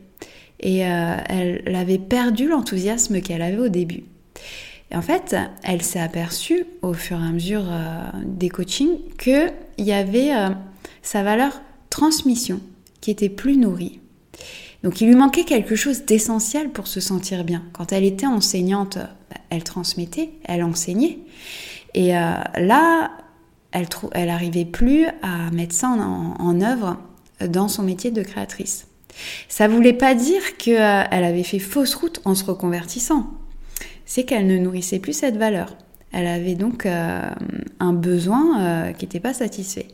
et 0.65 0.83
euh, 0.83 1.15
elle 1.29 1.75
avait 1.75 1.99
perdu 1.99 2.47
l'enthousiasme 2.47 3.21
qu'elle 3.21 3.43
avait 3.43 3.59
au 3.59 3.69
début. 3.69 4.03
Et 4.89 4.95
en 4.95 5.03
fait, 5.03 5.35
elle 5.61 5.83
s'est 5.83 5.99
aperçue 5.99 6.65
au 6.81 6.93
fur 6.93 7.21
et 7.21 7.23
à 7.23 7.31
mesure 7.31 7.65
euh, 7.69 8.01
des 8.25 8.49
coachings 8.49 8.97
qu'il 9.19 9.53
y 9.77 9.91
avait 9.91 10.35
euh, 10.35 10.49
sa 11.03 11.21
valeur 11.21 11.61
transmission 11.91 12.59
qui 12.99 13.11
était 13.11 13.29
plus 13.29 13.57
nourrie. 13.57 13.99
Donc 14.81 15.01
il 15.01 15.07
lui 15.07 15.15
manquait 15.15 15.43
quelque 15.43 15.75
chose 15.75 16.05
d'essentiel 16.05 16.71
pour 16.71 16.87
se 16.87 16.99
sentir 16.99 17.43
bien. 17.43 17.63
Quand 17.71 17.93
elle 17.93 18.03
était 18.03 18.25
enseignante, 18.25 18.97
elle 19.51 19.63
transmettait, 19.63 20.31
elle 20.45 20.63
enseignait. 20.63 21.19
Et 21.93 22.09
là, 22.09 23.11
elle 23.71 23.87
n'arrivait 24.27 24.65
plus 24.65 25.05
à 25.21 25.49
mettre 25.51 25.73
ça 25.73 25.89
en, 25.89 26.35
en 26.39 26.61
œuvre 26.61 26.97
dans 27.47 27.67
son 27.67 27.83
métier 27.83 28.11
de 28.11 28.21
créatrice. 28.21 28.87
Ça 29.47 29.67
voulait 29.67 29.93
pas 29.93 30.15
dire 30.15 30.57
qu'elle 30.57 30.77
avait 31.23 31.43
fait 31.43 31.59
fausse 31.59 31.95
route 31.95 32.21
en 32.25 32.35
se 32.35 32.45
reconvertissant. 32.45 33.27
C'est 34.05 34.23
qu'elle 34.23 34.47
ne 34.47 34.57
nourrissait 34.57 34.99
plus 34.99 35.13
cette 35.13 35.37
valeur. 35.37 35.75
Elle 36.11 36.27
avait 36.27 36.55
donc 36.55 36.85
euh, 36.85 37.29
un 37.79 37.93
besoin 37.93 38.61
euh, 38.61 38.91
qui 38.93 39.05
n'était 39.05 39.19
pas 39.19 39.33
satisfait. 39.33 39.87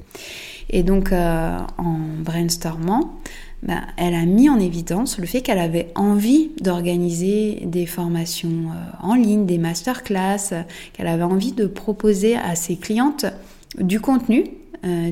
Et 0.70 0.84
donc, 0.84 1.12
euh, 1.12 1.58
en 1.78 1.98
brainstormant, 2.24 3.16
ben, 3.64 3.82
elle 3.98 4.16
a 4.16 4.26
mis 4.26 4.50
en 4.50 4.60
évidence 4.60 5.20
le 5.20 5.28
fait 5.28 5.42
qu'elle 5.42 5.60
avait 5.60 5.90
envie 5.96 6.52
d'organiser 6.62 7.62
des 7.66 7.86
formations 7.86 8.50
euh, 8.50 9.06
en 9.08 9.14
ligne, 9.14 9.46
des 9.46 9.58
masterclass, 9.58 10.66
qu'elle 10.94 11.08
avait 11.08 11.24
envie 11.24 11.52
de 11.52 11.68
proposer 11.68 12.38
à 12.38 12.56
ses 12.56 12.78
clientes 12.78 13.26
du 13.78 14.00
contenu 14.00 14.46
euh, 14.86 15.12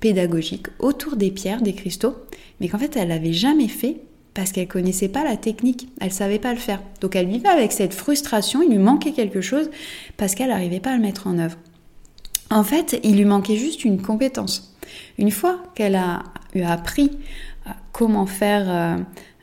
pédagogique 0.00 0.66
autour 0.78 1.16
des 1.16 1.30
pierres, 1.30 1.62
des 1.62 1.74
cristaux, 1.74 2.14
mais 2.60 2.68
qu'en 2.68 2.78
fait 2.78 2.96
elle 2.96 3.08
n'avait 3.08 3.32
jamais 3.32 3.68
fait 3.68 3.98
parce 4.34 4.50
qu'elle 4.50 4.66
connaissait 4.66 5.08
pas 5.08 5.22
la 5.22 5.36
technique, 5.36 5.88
elle 6.00 6.12
savait 6.12 6.40
pas 6.40 6.52
le 6.52 6.58
faire. 6.58 6.82
Donc 7.00 7.14
elle 7.14 7.28
vivait 7.28 7.48
avec 7.48 7.72
cette 7.72 7.94
frustration, 7.94 8.62
il 8.62 8.70
lui 8.70 8.78
manquait 8.78 9.12
quelque 9.12 9.40
chose 9.40 9.70
parce 10.16 10.34
qu'elle 10.34 10.48
n'arrivait 10.48 10.80
pas 10.80 10.92
à 10.92 10.96
le 10.96 11.02
mettre 11.02 11.26
en 11.28 11.38
œuvre. 11.38 11.56
En 12.50 12.64
fait, 12.64 12.98
il 13.04 13.16
lui 13.16 13.24
manquait 13.24 13.56
juste 13.56 13.84
une 13.84 14.02
compétence. 14.02 14.76
Une 15.18 15.30
fois 15.30 15.62
qu'elle 15.74 15.94
a 15.94 16.22
eu 16.54 16.62
appris 16.62 17.10
euh, 17.66 17.70
comment 17.92 18.26
faire 18.26 18.98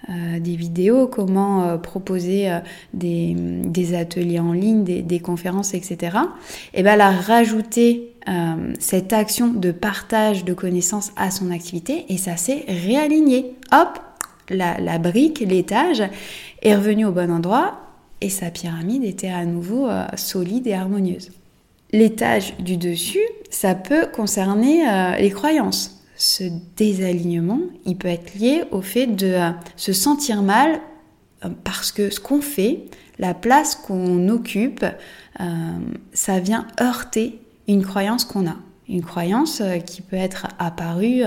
euh, 0.10 0.12
euh, 0.12 0.40
des 0.40 0.56
vidéos, 0.56 1.08
comment 1.08 1.78
proposer 1.78 2.50
des, 2.94 3.96
ateliers 3.96 4.40
en 4.40 4.54
ligne, 4.54 4.84
des, 4.84 5.20
conférences, 5.20 5.74
etc. 5.74 6.18
Et 6.74 6.82
elle 6.82 7.02
a 7.02 7.12
rajouté 7.12 8.14
cette 8.80 9.14
action 9.14 9.48
de 9.48 9.72
partage 9.72 10.46
de 10.46 10.54
connaissances 10.54 11.12
à 11.16 11.32
son 11.32 11.52
activité 11.52 12.06
et 12.10 12.18
ça 12.18 12.38
s'est 12.38 12.66
réaligné. 12.68 13.56
Hop, 13.72 14.00
la, 14.50 14.98
brique, 15.00 15.40
l'étage 15.40 16.04
est 16.62 16.76
revenu 16.76 17.06
au 17.06 17.12
bon 17.12 17.32
endroit 17.32 17.80
et 18.22 18.30
sa 18.30 18.52
pyramide 18.52 19.04
était 19.04 19.30
à 19.30 19.46
nouveau 19.46 19.88
solide 20.16 20.68
et 20.68 20.74
harmonieuse. 20.74 21.32
L'étage 21.92 22.56
du 22.58 22.78
dessus, 22.78 23.28
ça 23.50 23.76
peut 23.76 24.08
concerner 24.14 24.84
les 25.20 25.32
croyances 25.32 26.01
ce 26.22 26.44
désalignement, 26.76 27.62
il 27.84 27.98
peut 27.98 28.08
être 28.08 28.36
lié 28.36 28.64
au 28.70 28.84
fait 28.84 29.08
de 29.08 29.26
euh, 29.26 29.50
se 29.76 29.92
sentir 29.92 30.44
mal 30.44 30.80
euh, 31.44 31.50
parce 31.64 31.92
que 31.92 32.12
ce 32.12 32.20
qu'on 32.20 32.42
fait, 32.42 32.84
la 33.18 33.34
place 33.34 33.74
qu'on 33.74 34.30
occupe, 34.30 34.86
euh, 35.40 35.46
ça 36.14 36.40
vient 36.40 36.68
heurter 36.80 37.40
une 37.68 37.84
croyance 37.84 38.24
qu'on 38.24 38.48
a. 38.48 38.56
Une 38.88 39.02
croyance 39.02 39.64
qui 39.86 40.02
peut 40.02 40.18
être 40.18 40.48
apparue 40.60 41.24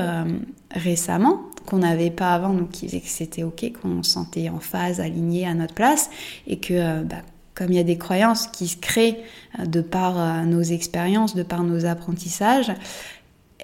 récemment, 0.71 1.41
qu'on 1.65 1.79
n'avait 1.79 2.11
pas 2.11 2.35
avant, 2.35 2.53
donc 2.53 2.73
qui 2.73 2.85
disait 2.87 3.01
que 3.01 3.09
c'était 3.09 3.43
ok, 3.43 3.73
qu'on 3.81 4.03
se 4.03 4.11
sentait 4.11 4.51
en 4.51 4.61
phase, 4.61 5.01
aligné 5.01 5.47
à 5.47 5.55
notre 5.55 5.73
place, 5.73 6.11
et 6.47 6.59
que 6.59 7.03
bah, 7.05 7.23
comme 7.55 7.71
il 7.71 7.77
y 7.77 7.79
a 7.79 7.85
des 7.85 7.97
croyances 7.97 8.49
qui 8.49 8.69
se 8.69 8.77
créent 8.77 9.25
de 9.65 9.81
par 9.81 10.45
nos 10.45 10.61
expériences, 10.61 11.35
de 11.35 11.43
par 11.43 11.63
nos 11.63 11.87
apprentissages, 11.87 12.71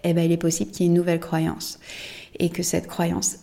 eh 0.05 0.13
ben, 0.13 0.25
il 0.25 0.33
est 0.33 0.37
possible 0.37 0.71
qu'il 0.71 0.87
y 0.87 0.89
ait 0.89 0.93
une 0.93 0.97
nouvelle 0.97 1.21
croyance. 1.21 1.79
Et 2.39 2.49
que 2.49 2.63
cette 2.63 2.87
croyance, 2.87 3.37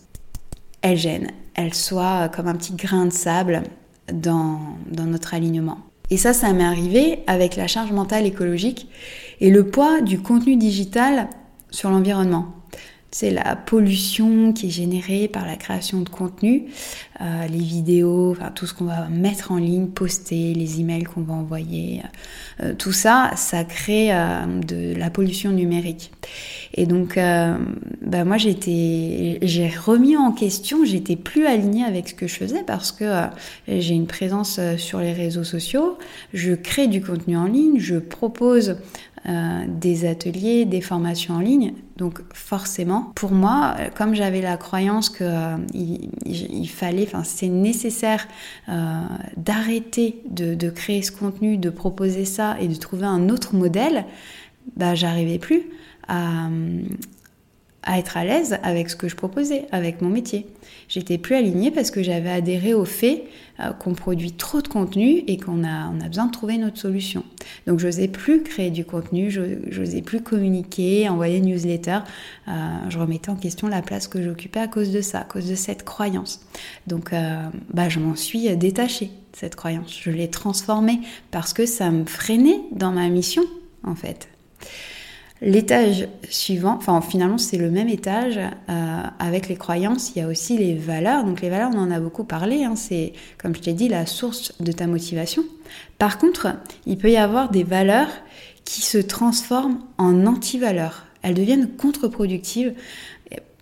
elle 0.82 0.96
gêne, 0.96 1.30
elle 1.54 1.74
soit 1.74 2.28
comme 2.28 2.48
un 2.48 2.54
petit 2.54 2.74
grain 2.74 3.06
de 3.06 3.12
sable 3.12 3.62
dans, 4.12 4.60
dans 4.90 5.04
notre 5.04 5.34
alignement. 5.34 5.78
Et 6.10 6.16
ça, 6.16 6.32
ça 6.32 6.52
m'est 6.52 6.64
arrivé 6.64 7.20
avec 7.26 7.56
la 7.56 7.66
charge 7.66 7.92
mentale 7.92 8.26
écologique 8.26 8.88
et 9.40 9.50
le 9.50 9.66
poids 9.66 10.00
du 10.00 10.20
contenu 10.20 10.56
digital 10.56 11.28
sur 11.70 11.90
l'environnement 11.90 12.57
c'est 13.10 13.30
la 13.30 13.56
pollution 13.56 14.52
qui 14.52 14.66
est 14.66 14.70
générée 14.70 15.28
par 15.28 15.46
la 15.46 15.56
création 15.56 16.02
de 16.02 16.08
contenu, 16.10 16.64
euh, 17.20 17.46
les 17.46 17.58
vidéos, 17.58 18.32
enfin, 18.32 18.50
tout 18.54 18.66
ce 18.66 18.74
qu'on 18.74 18.84
va 18.84 19.08
mettre 19.08 19.50
en 19.50 19.56
ligne, 19.56 19.86
poster, 19.86 20.52
les 20.52 20.80
emails 20.80 21.04
qu'on 21.04 21.22
va 21.22 21.32
envoyer, 21.32 22.02
euh, 22.62 22.74
tout 22.74 22.92
ça, 22.92 23.30
ça 23.34 23.64
crée 23.64 24.12
euh, 24.12 24.44
de 24.46 24.94
la 24.94 25.08
pollution 25.08 25.50
numérique. 25.50 26.12
Et 26.74 26.84
donc, 26.84 27.14
bah, 27.16 28.24
moi, 28.24 28.36
j'ai 28.36 29.72
remis 29.84 30.16
en 30.16 30.32
question, 30.32 30.84
j'étais 30.84 31.16
plus 31.16 31.46
alignée 31.46 31.82
avec 31.82 32.08
ce 32.08 32.14
que 32.14 32.26
je 32.26 32.34
faisais 32.34 32.62
parce 32.62 32.92
que 32.92 33.22
j'ai 33.66 33.94
une 33.94 34.06
présence 34.06 34.60
sur 34.76 35.00
les 35.00 35.14
réseaux 35.14 35.44
sociaux, 35.44 35.96
je 36.34 36.52
crée 36.52 36.86
du 36.86 37.00
contenu 37.00 37.38
en 37.38 37.46
ligne, 37.46 37.78
je 37.78 37.96
propose 37.96 38.76
euh, 39.26 39.64
des 39.66 40.06
ateliers, 40.06 40.64
des 40.64 40.80
formations 40.80 41.34
en 41.34 41.40
ligne. 41.40 41.72
Donc 41.96 42.20
forcément, 42.32 43.10
pour 43.16 43.32
moi, 43.32 43.74
comme 43.96 44.14
j'avais 44.14 44.40
la 44.40 44.56
croyance 44.56 45.10
que 45.10 45.24
euh, 45.24 45.56
il, 45.74 46.68
fallait, 46.68 47.04
enfin 47.04 47.24
c'est 47.24 47.48
nécessaire 47.48 48.28
euh, 48.68 49.02
d'arrêter 49.36 50.22
de, 50.30 50.70
créer 50.70 51.02
ce 51.02 51.10
contenu, 51.10 51.56
de 51.58 51.70
proposer 51.70 52.24
ça 52.24 52.56
et 52.60 52.68
de 52.68 52.74
trouver 52.74 53.06
un 53.06 53.28
autre 53.28 53.56
modèle, 53.56 54.04
bah 54.76 54.94
j'arrivais 54.94 55.38
plus 55.38 55.62
à, 56.06 56.48
à 57.88 57.98
être 57.98 58.18
à 58.18 58.24
l'aise 58.24 58.58
avec 58.62 58.90
ce 58.90 58.96
que 58.96 59.08
je 59.08 59.16
proposais, 59.16 59.64
avec 59.72 60.02
mon 60.02 60.10
métier. 60.10 60.46
J'étais 60.88 61.16
plus 61.16 61.34
alignée 61.34 61.70
parce 61.70 61.90
que 61.90 62.02
j'avais 62.02 62.30
adhéré 62.30 62.74
au 62.74 62.84
fait 62.84 63.24
euh, 63.60 63.70
qu'on 63.70 63.94
produit 63.94 64.32
trop 64.32 64.60
de 64.60 64.68
contenu 64.68 65.24
et 65.26 65.38
qu'on 65.38 65.64
a, 65.64 65.88
on 65.88 65.98
a 66.02 66.06
besoin 66.06 66.26
de 66.26 66.30
trouver 66.30 66.58
notre 66.58 66.76
solution. 66.76 67.24
Donc 67.66 67.78
je 67.78 67.86
n'osais 67.86 68.08
plus 68.08 68.42
créer 68.42 68.70
du 68.70 68.84
contenu, 68.84 69.30
je 69.30 69.40
n'osais 69.80 70.02
plus 70.02 70.20
communiquer, 70.22 71.08
envoyer 71.08 71.38
une 71.38 71.46
newsletter. 71.46 72.00
Euh, 72.48 72.52
je 72.90 72.98
remettais 72.98 73.30
en 73.30 73.36
question 73.36 73.68
la 73.68 73.80
place 73.80 74.06
que 74.06 74.22
j'occupais 74.22 74.60
à 74.60 74.68
cause 74.68 74.92
de 74.92 75.00
ça, 75.00 75.20
à 75.20 75.24
cause 75.24 75.48
de 75.48 75.54
cette 75.54 75.84
croyance. 75.84 76.46
Donc 76.86 77.14
euh, 77.14 77.42
bah, 77.72 77.88
je 77.88 78.00
m'en 78.00 78.16
suis 78.16 78.54
détachée, 78.54 79.10
cette 79.32 79.56
croyance. 79.56 79.98
Je 79.98 80.10
l'ai 80.10 80.28
transformée 80.28 81.00
parce 81.30 81.54
que 81.54 81.64
ça 81.64 81.90
me 81.90 82.04
freinait 82.04 82.60
dans 82.72 82.92
ma 82.92 83.08
mission, 83.08 83.44
en 83.82 83.94
fait. 83.94 84.28
L'étage 85.40 86.08
suivant, 86.28 86.74
enfin 86.76 87.00
finalement 87.00 87.38
c'est 87.38 87.58
le 87.58 87.70
même 87.70 87.88
étage 87.88 88.38
euh, 88.38 89.02
avec 89.20 89.48
les 89.48 89.54
croyances, 89.54 90.12
il 90.14 90.18
y 90.18 90.22
a 90.22 90.26
aussi 90.26 90.58
les 90.58 90.74
valeurs. 90.74 91.24
Donc 91.24 91.40
les 91.40 91.48
valeurs, 91.48 91.70
on 91.72 91.78
en 91.78 91.90
a 91.92 92.00
beaucoup 92.00 92.24
parlé, 92.24 92.64
hein, 92.64 92.74
c'est 92.74 93.12
comme 93.40 93.54
je 93.54 93.60
t'ai 93.60 93.72
dit 93.72 93.88
la 93.88 94.04
source 94.04 94.52
de 94.58 94.72
ta 94.72 94.88
motivation. 94.88 95.44
Par 95.98 96.18
contre, 96.18 96.48
il 96.86 96.98
peut 96.98 97.10
y 97.10 97.16
avoir 97.16 97.50
des 97.50 97.62
valeurs 97.62 98.10
qui 98.64 98.80
se 98.80 98.98
transforment 98.98 99.78
en 99.96 100.26
anti-valeurs. 100.26 101.06
Elles 101.22 101.34
deviennent 101.34 101.68
contre-productives, 101.68 102.74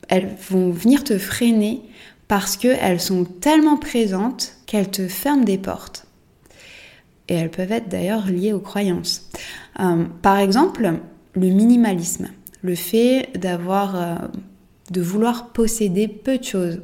elles 0.08 0.34
vont 0.48 0.70
venir 0.70 1.04
te 1.04 1.18
freiner 1.18 1.82
parce 2.28 2.56
qu'elles 2.56 3.00
sont 3.00 3.24
tellement 3.24 3.76
présentes 3.76 4.54
qu'elles 4.66 4.90
te 4.90 5.08
ferment 5.08 5.44
des 5.44 5.58
portes. 5.58 6.06
Et 7.28 7.34
elles 7.34 7.50
peuvent 7.50 7.72
être 7.72 7.88
d'ailleurs 7.88 8.26
liées 8.26 8.52
aux 8.52 8.60
croyances. 8.60 9.28
Euh, 9.80 10.04
par 10.22 10.38
exemple, 10.38 11.00
le 11.36 11.48
minimalisme, 11.48 12.28
le 12.62 12.74
fait 12.74 13.30
d'avoir, 13.38 13.96
euh, 13.96 14.16
de 14.90 15.00
vouloir 15.00 15.48
posséder 15.52 16.08
peu 16.08 16.38
de 16.38 16.44
choses. 16.44 16.80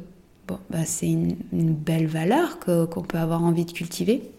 Bah, 0.47 0.85
c'est 0.85 1.09
une, 1.09 1.35
belle 1.51 2.07
valeur 2.07 2.59
qu'on 2.59 3.01
peut 3.01 3.17
avoir 3.17 3.43
envie 3.43 3.65
de 3.65 3.71
cultiver. 3.71 4.29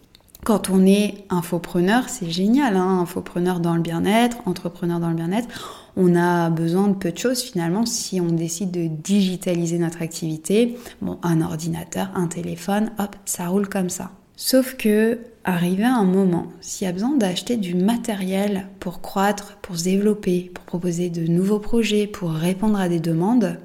Quand 0.44 0.68
on 0.68 0.84
est 0.86 1.24
infopreneur, 1.30 2.08
c'est 2.08 2.30
génial, 2.30 2.76
hein, 2.76 3.00
infopreneur 3.00 3.60
dans 3.60 3.74
le 3.74 3.80
bien-être, 3.80 4.36
entrepreneur 4.46 5.00
dans 5.00 5.08
le 5.08 5.14
bien-être. 5.14 5.48
On 5.96 6.14
a 6.14 6.50
besoin 6.50 6.88
de 6.88 6.94
peu 6.94 7.10
de 7.10 7.18
choses 7.18 7.40
finalement 7.40 7.86
si 7.86 8.20
on 8.20 8.26
décide 8.26 8.70
de 8.70 8.86
digitaliser 8.86 9.78
notre 9.78 10.02
activité. 10.02 10.76
Un 11.22 11.40
ordinateur, 11.40 12.10
un 12.14 12.26
téléphone, 12.26 12.92
hop, 12.98 13.16
ça 13.24 13.48
roule 13.48 13.68
comme 13.68 13.88
ça. 13.88 14.10
Sauf 14.36 14.74
que, 14.76 15.20
arrivé 15.44 15.84
à 15.84 15.94
un 15.94 16.04
moment, 16.04 16.48
s'il 16.60 16.86
y 16.86 16.88
a 16.88 16.92
besoin 16.92 17.16
d'acheter 17.16 17.56
du 17.56 17.74
matériel 17.74 18.66
pour 18.80 19.00
croître, 19.00 19.58
pour 19.62 19.78
se 19.78 19.84
développer, 19.84 20.50
pour 20.52 20.64
proposer 20.64 21.08
de 21.08 21.26
nouveaux 21.26 21.60
projets, 21.60 22.08
pour 22.08 22.30
répondre 22.32 22.78
à 22.78 22.88
des 22.88 22.98
demandes, 22.98 23.58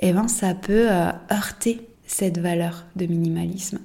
eh 0.00 0.12
ben 0.12 0.26
ça 0.26 0.54
peut 0.54 0.90
euh, 0.90 1.10
heurter 1.30 1.80
cette 2.06 2.38
valeur 2.38 2.86
de 2.96 3.06
minimalisme. 3.06 3.78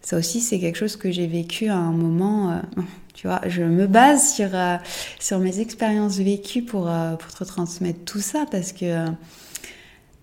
Ça 0.00 0.16
aussi, 0.16 0.40
c'est 0.40 0.60
quelque 0.60 0.78
chose 0.78 0.96
que 0.96 1.10
j'ai 1.10 1.26
vécu 1.26 1.68
à 1.68 1.76
un 1.76 1.92
moment. 1.92 2.52
Euh, 2.52 2.60
tu 3.14 3.26
vois, 3.26 3.40
je 3.48 3.62
me 3.62 3.88
base 3.88 4.32
sur, 4.34 4.50
euh, 4.54 4.76
sur 5.18 5.40
mes 5.40 5.58
expériences 5.58 6.18
vécues 6.18 6.62
pour, 6.62 6.90
pour 7.18 7.34
te 7.34 7.44
transmettre 7.44 8.04
tout 8.04 8.20
ça 8.20 8.46
parce 8.50 8.72
que 8.72 9.06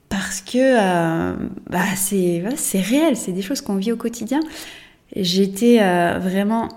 parce 0.09 0.41
que 0.41 0.57
euh, 0.57 1.33
bah, 1.69 1.79
c'est 1.95 2.41
réel, 2.79 3.15
c'est 3.15 3.31
des 3.31 3.41
choses 3.41 3.61
qu'on 3.61 3.75
vit 3.75 3.91
au 3.91 3.97
quotidien. 3.97 4.39
J'étais 5.15 5.79
euh, 5.81 6.19
vraiment 6.19 6.69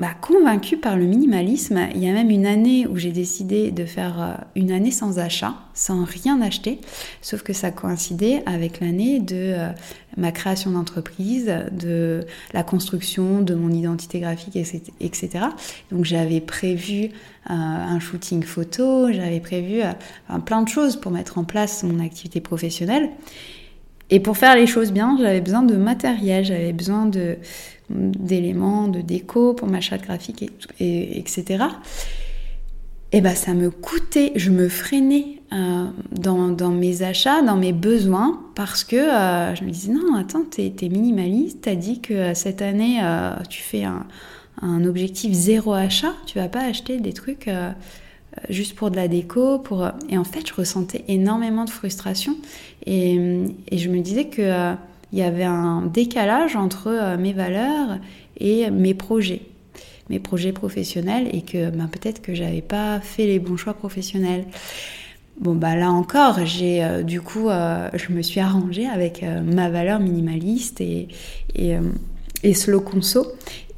bah, 0.00 0.14
convaincue 0.18 0.78
par 0.78 0.96
le 0.96 1.04
minimalisme. 1.04 1.78
Il 1.94 2.02
y 2.02 2.08
a 2.08 2.12
même 2.12 2.30
une 2.30 2.46
année 2.46 2.86
où 2.86 2.96
j'ai 2.96 3.12
décidé 3.12 3.70
de 3.70 3.84
faire 3.84 4.22
euh, 4.22 4.34
une 4.56 4.72
année 4.72 4.90
sans 4.90 5.18
achat, 5.18 5.54
sans 5.74 6.04
rien 6.04 6.40
acheter, 6.40 6.80
sauf 7.20 7.42
que 7.42 7.52
ça 7.52 7.70
coïncidait 7.70 8.42
avec 8.46 8.80
l'année 8.80 9.20
de 9.20 9.36
euh, 9.36 9.68
ma 10.16 10.32
création 10.32 10.70
d'entreprise, 10.70 11.52
de 11.72 12.24
la 12.54 12.62
construction 12.62 13.42
de 13.42 13.54
mon 13.54 13.70
identité 13.70 14.20
graphique, 14.20 14.56
etc. 14.56 15.28
Donc 15.92 16.06
j'avais 16.06 16.40
prévu 16.40 17.04
euh, 17.04 17.08
un 17.50 18.00
shooting 18.00 18.42
photo, 18.42 19.12
j'avais 19.12 19.40
prévu 19.40 19.82
plein 20.46 20.62
de 20.62 20.68
choses 20.68 20.96
pour 20.96 21.12
mettre 21.12 21.36
en 21.36 21.44
place 21.44 21.82
mon 21.82 22.02
activité 22.02 22.40
professionnelle. 22.40 23.10
Et 24.10 24.18
pour 24.18 24.36
faire 24.36 24.56
les 24.56 24.66
choses 24.66 24.92
bien, 24.92 25.16
j'avais 25.18 25.40
besoin 25.40 25.62
de 25.62 25.76
matériel, 25.76 26.44
j'avais 26.44 26.72
besoin 26.72 27.08
d'éléments 27.88 28.88
de 28.88 29.00
déco 29.00 29.54
pour 29.54 29.68
ma 29.68 29.80
charte 29.80 30.02
graphique, 30.02 30.50
et, 30.80 31.18
etc. 31.18 31.64
eh 33.12 33.20
ben 33.20 33.34
ça 33.36 33.54
me 33.54 33.70
coûtait, 33.70 34.32
je 34.34 34.50
me 34.50 34.68
freinais 34.68 35.40
euh, 35.52 35.86
dans, 36.10 36.70
mes 36.70 37.02
achats, 37.02 37.42
dans 37.42 37.56
mes 37.56 37.72
besoins, 37.72 38.40
parce 38.56 38.82
que 38.82 38.96
euh, 38.96 39.54
je 39.54 39.64
me 39.64 39.70
disais 39.70 39.92
non, 39.92 40.16
attends, 40.16 40.42
t'es 40.42 40.74
es 40.80 40.88
minimaliste, 40.88 41.60
t'as 41.62 41.76
dit 41.76 42.00
que 42.00 42.14
euh, 42.14 42.34
cette 42.34 42.62
année 42.62 43.00
tu 43.48 43.62
fais 43.62 43.84
un, 43.84 44.06
objectif 44.84 45.32
zéro 45.32 45.72
achat, 45.72 46.14
tu 46.26 46.38
vas 46.38 46.48
pas 46.48 46.64
acheter 46.64 46.98
des 46.98 47.12
trucs 47.12 47.48
juste 48.48 48.74
pour 48.76 48.90
de 48.90 48.96
la 48.96 49.08
déco, 49.08 49.58
pour 49.58 49.88
et 50.08 50.18
en 50.18 50.24
fait 50.24 50.46
je 50.46 50.54
ressentais 50.54 51.04
énormément 51.08 51.64
de 51.64 51.70
frustration 51.70 52.36
et, 52.86 53.44
je 53.72 53.88
me 53.88 54.00
disais 54.00 54.26
que 54.26 54.74
il 55.12 55.18
y 55.18 55.22
avait 55.22 55.44
un 55.44 55.82
décalage 55.82 56.54
entre 56.54 57.16
mes 57.18 57.32
valeurs 57.32 57.98
et 58.38 58.70
mes 58.70 58.94
projets 58.94 59.42
mes 60.10 60.18
projets 60.18 60.52
professionnels 60.52 61.28
et 61.32 61.42
que 61.42 61.70
ben, 61.70 61.86
peut-être 61.86 62.20
que 62.20 62.34
j'avais 62.34 62.60
pas 62.60 63.00
fait 63.00 63.26
les 63.26 63.38
bons 63.38 63.56
choix 63.56 63.74
professionnels. 63.74 64.44
Bon 65.40 65.54
bah 65.54 65.74
là 65.74 65.90
encore, 65.90 66.44
j'ai 66.44 66.84
euh, 66.84 67.02
du 67.02 67.22
coup, 67.22 67.48
euh, 67.48 67.88
je 67.94 68.12
me 68.12 68.20
suis 68.20 68.40
arrangée 68.40 68.86
avec 68.86 69.22
euh, 69.22 69.40
ma 69.40 69.70
valeur 69.70 70.00
minimaliste 70.00 70.82
et, 70.82 71.08
et, 71.54 71.76
et 72.42 72.52
slow 72.52 72.80
conso 72.80 73.26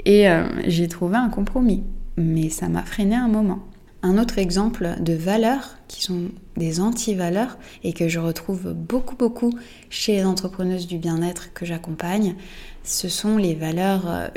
et 0.04 0.26
j'ai 0.66 0.88
trouvé 0.88 1.16
un 1.16 1.28
compromis. 1.28 1.84
Mais 2.16 2.48
ça 2.48 2.68
m'a 2.68 2.82
freiné 2.82 3.14
un 3.14 3.28
moment. 3.28 3.60
Un 4.04 4.18
autre 4.18 4.38
exemple 4.38 4.96
de 5.00 5.12
valeurs 5.12 5.76
qui 5.86 6.02
sont 6.02 6.30
des 6.56 6.80
anti-valeurs 6.80 7.56
et 7.84 7.92
que 7.92 8.08
je 8.08 8.18
retrouve 8.18 8.72
beaucoup 8.72 9.14
beaucoup 9.14 9.52
chez 9.90 10.14
les 10.14 10.24
entrepreneuses 10.24 10.88
du 10.88 10.98
bien-être 10.98 11.52
que 11.52 11.64
j'accompagne, 11.64 12.34
ce 12.82 13.08
sont 13.08 13.36
les 13.36 13.54
valeurs 13.54 14.10
euh, 14.10 14.28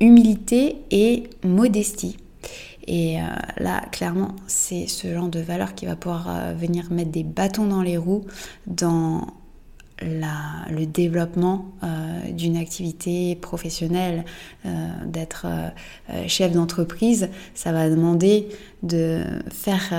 humilité 0.00 0.76
et 0.90 1.24
modestie. 1.44 2.16
Et 2.86 3.20
euh, 3.20 3.24
là, 3.58 3.82
clairement, 3.92 4.36
c'est 4.46 4.86
ce 4.86 5.12
genre 5.12 5.28
de 5.28 5.40
valeur 5.40 5.74
qui 5.74 5.86
va 5.86 5.96
pouvoir 5.96 6.28
euh, 6.28 6.54
venir 6.54 6.90
mettre 6.90 7.10
des 7.10 7.24
bâtons 7.24 7.66
dans 7.66 7.82
les 7.82 7.96
roues 7.96 8.24
dans 8.66 9.26
le 10.02 10.84
développement 10.86 11.66
d'une 12.30 12.56
activité 12.56 13.36
professionnelle, 13.36 14.24
d'être 15.06 15.46
chef 16.26 16.52
d'entreprise. 16.52 17.28
Ça 17.54 17.72
va 17.72 17.88
demander 17.88 18.48
de 18.82 19.22
faire 19.52 19.92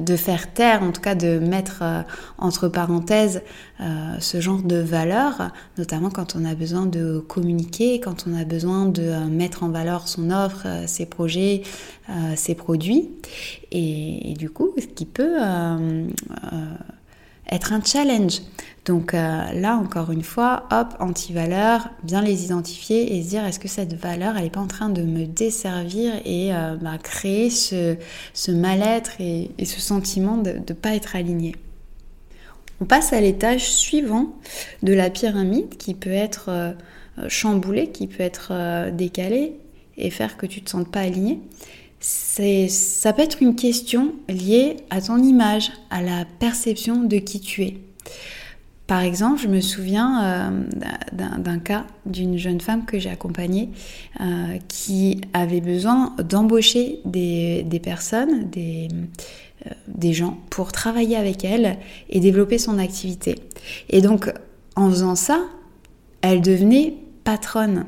de 0.00 0.16
faire 0.16 0.52
taire, 0.52 0.82
en 0.82 0.92
tout 0.92 1.00
cas 1.00 1.14
de 1.14 1.38
mettre 1.38 1.80
euh, 1.82 2.02
entre 2.38 2.68
parenthèses 2.68 3.42
euh, 3.80 4.14
ce 4.20 4.40
genre 4.40 4.62
de 4.62 4.76
valeurs, 4.76 5.50
notamment 5.76 6.10
quand 6.10 6.36
on 6.36 6.44
a 6.44 6.54
besoin 6.54 6.86
de 6.86 7.18
communiquer, 7.18 8.00
quand 8.00 8.24
on 8.28 8.38
a 8.38 8.44
besoin 8.44 8.86
de 8.86 9.02
euh, 9.02 9.26
mettre 9.26 9.62
en 9.62 9.68
valeur 9.68 10.08
son 10.08 10.30
offre, 10.30 10.66
ses 10.86 11.06
projets, 11.06 11.62
ses 12.36 12.54
produits. 12.54 13.10
Et, 13.70 14.34
du 14.38 14.48
coup, 14.48 14.72
ce 14.78 14.86
qui 14.86 15.04
peut 15.04 15.36
être 17.50 17.72
un 17.72 17.82
challenge. 17.82 18.40
Donc 18.84 19.12
euh, 19.12 19.42
là, 19.52 19.76
encore 19.76 20.10
une 20.10 20.22
fois, 20.22 20.66
hop, 20.70 20.94
anti-valeurs, 20.98 21.90
bien 22.02 22.22
les 22.22 22.44
identifier 22.44 23.16
et 23.16 23.22
se 23.22 23.28
dire 23.28 23.44
est-ce 23.44 23.58
que 23.58 23.68
cette 23.68 23.92
valeur, 23.92 24.36
elle 24.36 24.44
n'est 24.44 24.50
pas 24.50 24.60
en 24.60 24.66
train 24.66 24.88
de 24.88 25.02
me 25.02 25.26
desservir 25.26 26.14
et 26.24 26.54
euh, 26.54 26.76
bah, 26.76 26.96
créer 27.02 27.50
ce, 27.50 27.96
mal-être 28.50 29.20
et, 29.20 29.50
ce 29.62 29.80
sentiment 29.80 30.38
de 30.38 30.52
ne 30.52 30.72
pas 30.72 30.94
être 30.94 31.16
aligné? 31.16 31.54
On 32.80 32.86
passe 32.86 33.12
à 33.12 33.20
l'étage 33.20 33.68
suivant 33.68 34.32
de 34.82 34.94
la 34.94 35.10
pyramide 35.10 35.76
qui 35.76 35.94
peut 35.94 36.10
être 36.10 36.46
euh, 36.48 36.72
chamboulé, 37.28 37.88
qui 37.88 38.06
peut 38.06 38.22
être 38.22 38.90
décalé 38.92 39.54
et 39.96 40.10
faire 40.10 40.36
que 40.36 40.46
tu 40.46 40.60
ne 40.60 40.64
te 40.64 40.70
sentes 40.70 40.90
pas 40.90 41.00
aligné 41.00 41.40
ça 42.00 43.12
peut 43.12 43.22
être 43.22 43.42
une 43.42 43.56
question 43.56 44.14
liée 44.28 44.76
à 44.90 45.00
ton 45.00 45.18
image, 45.18 45.72
à 45.90 46.02
la 46.02 46.24
perception 46.38 47.02
de 47.02 47.16
qui 47.18 47.40
tu 47.40 47.64
es. 47.64 47.78
Par 48.86 49.02
exemple, 49.02 49.38
je 49.42 49.48
me 49.48 49.60
souviens 49.60 50.24
euh, 50.24 50.64
d'un 51.12 51.58
cas 51.58 51.84
d'une 52.06 52.38
jeune 52.38 52.60
femme 52.60 52.86
que 52.86 52.98
j'ai 52.98 53.10
accompagnée 53.10 53.68
euh, 54.20 54.56
qui 54.66 55.20
avait 55.34 55.60
besoin 55.60 56.16
d'embaucher 56.26 57.00
des, 57.04 57.80
personnes, 57.82 58.48
des, 58.48 58.88
euh, 59.66 59.70
des 59.88 60.14
gens 60.14 60.38
pour 60.48 60.72
travailler 60.72 61.16
avec 61.16 61.44
elle 61.44 61.76
et 62.08 62.18
développer 62.18 62.56
son 62.56 62.78
activité. 62.78 63.34
Et 63.90 64.00
donc, 64.00 64.32
en 64.74 64.88
faisant 64.88 65.16
ça, 65.16 65.40
elle 66.22 66.40
devenait 66.40 66.94
patronne, 67.24 67.84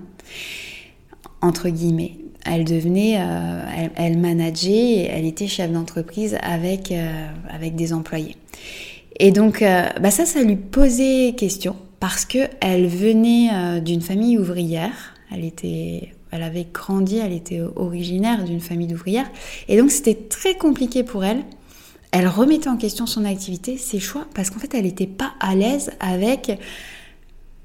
entre 1.40 1.70
guillemets 1.70 2.19
elle 2.46 2.64
devenait, 2.64 3.16
euh, 3.18 3.88
elle, 3.96 4.18
manageait, 4.18 5.08
elle 5.10 5.24
était 5.24 5.46
chef 5.46 5.70
d'entreprise 5.70 6.36
avec, 6.42 6.90
euh, 6.92 7.26
avec 7.48 7.74
des 7.74 7.92
employés. 7.92 8.36
Et 9.18 9.30
donc, 9.32 9.62
euh, 9.62 9.86
bah 10.00 10.10
ça, 10.10 10.24
ça 10.24 10.42
lui 10.42 10.56
posait 10.56 11.34
question 11.36 11.76
parce 11.98 12.24
que 12.24 12.38
elle 12.60 12.86
venait 12.86 13.80
d'une 13.82 14.00
famille 14.00 14.38
ouvrière. 14.38 15.14
Elle 15.30 15.44
était, 15.44 16.14
elle 16.30 16.42
avait 16.42 16.66
grandi, 16.72 17.18
elle 17.18 17.32
était 17.34 17.60
originaire 17.76 18.44
d'une 18.44 18.60
famille 18.60 18.86
d'ouvrières, 18.86 19.30
et 19.68 19.76
donc 19.76 19.90
c'était 19.90 20.14
très 20.14 20.54
compliqué 20.54 21.04
pour 21.04 21.24
elle. 21.24 21.42
Elle 22.12 22.26
remettait 22.26 22.68
en 22.68 22.76
question 22.76 23.06
son 23.06 23.24
activité, 23.24 23.76
ses 23.76 24.00
choix, 24.00 24.26
parce 24.34 24.50
qu'en 24.50 24.58
fait, 24.58 24.74
elle 24.74 24.84
n'était 24.84 25.06
pas 25.06 25.32
à 25.38 25.54
l'aise 25.54 25.92
avec 26.00 26.58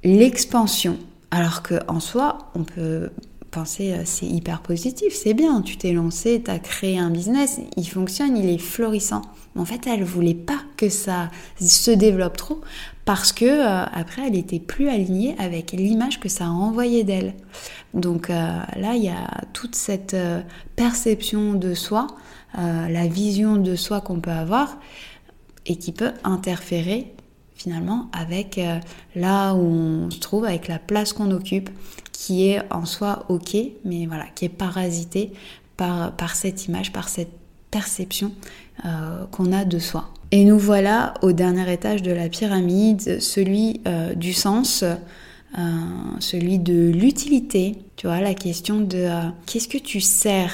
l'expansion. 0.04 0.98
Alors 1.32 1.64
qu'en 1.64 2.00
soi, 2.00 2.52
on 2.54 2.64
peut 2.64 3.10
euh, 3.58 4.02
c'est 4.06 4.26
hyper 4.26 4.62
positif, 4.62 5.14
c'est 5.14 5.34
bien, 5.34 5.62
tu 5.62 5.78
t'es 5.78 5.94
lancé, 5.94 6.42
tu 6.44 6.52
as 6.52 6.60
créé 6.60 6.98
un 6.98 7.10
business, 7.10 7.60
il 7.78 7.86
fonctionne, 7.86 8.38
il 8.38 8.50
est 8.50 8.58
florissant. 8.58 9.22
Mais 9.56 9.62
en 9.62 9.66
fait, 9.66 9.88
elle 9.88 10.04
voulait 10.04 10.34
pas 10.34 10.60
que 10.78 10.90
ça 10.90 11.30
se 11.60 11.92
développe 11.92 12.38
trop 12.38 12.62
parce 13.06 13.32
que 13.32 13.46
euh, 13.46 13.86
après, 13.94 14.28
elle 14.28 14.36
était 14.36 14.60
plus 14.60 14.90
alignée 14.90 15.36
avec 15.38 15.72
l'image 15.72 16.20
que 16.20 16.30
ça 16.30 16.50
envoyait 16.50 17.04
d'elle. 17.04 17.34
Donc 17.94 18.30
euh, 18.30 18.34
là, 18.76 18.96
il 18.96 19.04
y 19.04 19.10
a 19.10 19.42
toute 19.54 19.76
cette 19.76 20.16
perception 20.76 21.54
de 21.54 21.74
soi, 21.74 22.08
la 22.58 23.08
vision 23.08 23.58
de 23.58 23.76
soi 23.76 24.00
qu'on 24.00 24.22
peut 24.22 24.32
avoir 24.32 24.78
et 25.66 25.76
qui 25.76 25.92
peut 25.92 26.12
interférer 26.24 27.14
finalement 27.54 28.10
avec 28.14 28.60
là 29.14 29.54
où 29.54 29.60
on 29.60 30.10
se 30.10 30.20
trouve, 30.20 30.46
avec 30.46 30.68
la 30.68 30.80
place 30.80 31.12
qu'on 31.12 31.32
occupe, 31.32 31.70
qui 32.18 32.48
est 32.48 32.62
en 32.72 32.86
soi 32.86 33.26
ok, 33.30 33.58
mais 33.84 34.06
voilà, 34.06 34.26
qui 34.36 34.46
est 34.46 34.50
parasité 34.50 35.32
par, 35.78 36.16
par 36.16 36.36
cette 36.36 36.66
image, 36.66 36.92
par 36.92 37.10
cette 37.10 37.32
perception 37.72 38.32
euh, 38.86 39.26
qu'on 39.32 39.52
a 39.52 39.66
de 39.66 39.80
soi. 39.80 40.10
Et 40.32 40.46
nous 40.46 40.58
voilà 40.58 41.14
au 41.22 41.34
dernier 41.34 41.72
étage 41.72 42.02
de 42.02 42.12
la 42.12 42.30
pyramide, 42.30 43.20
celui 43.20 43.82
euh, 43.86 44.16
du 44.16 44.34
sens, 44.34 44.84
euh, 44.84 44.96
celui 46.20 46.58
de 46.58 46.90
l'utilité. 46.90 47.76
Tu 47.98 48.08
vois, 48.08 48.22
la 48.22 48.34
question 48.34 48.80
de 48.80 49.08
qu'est-ce 49.46 49.68
que 49.68 49.78
tu 49.78 50.00
sers? 50.00 50.54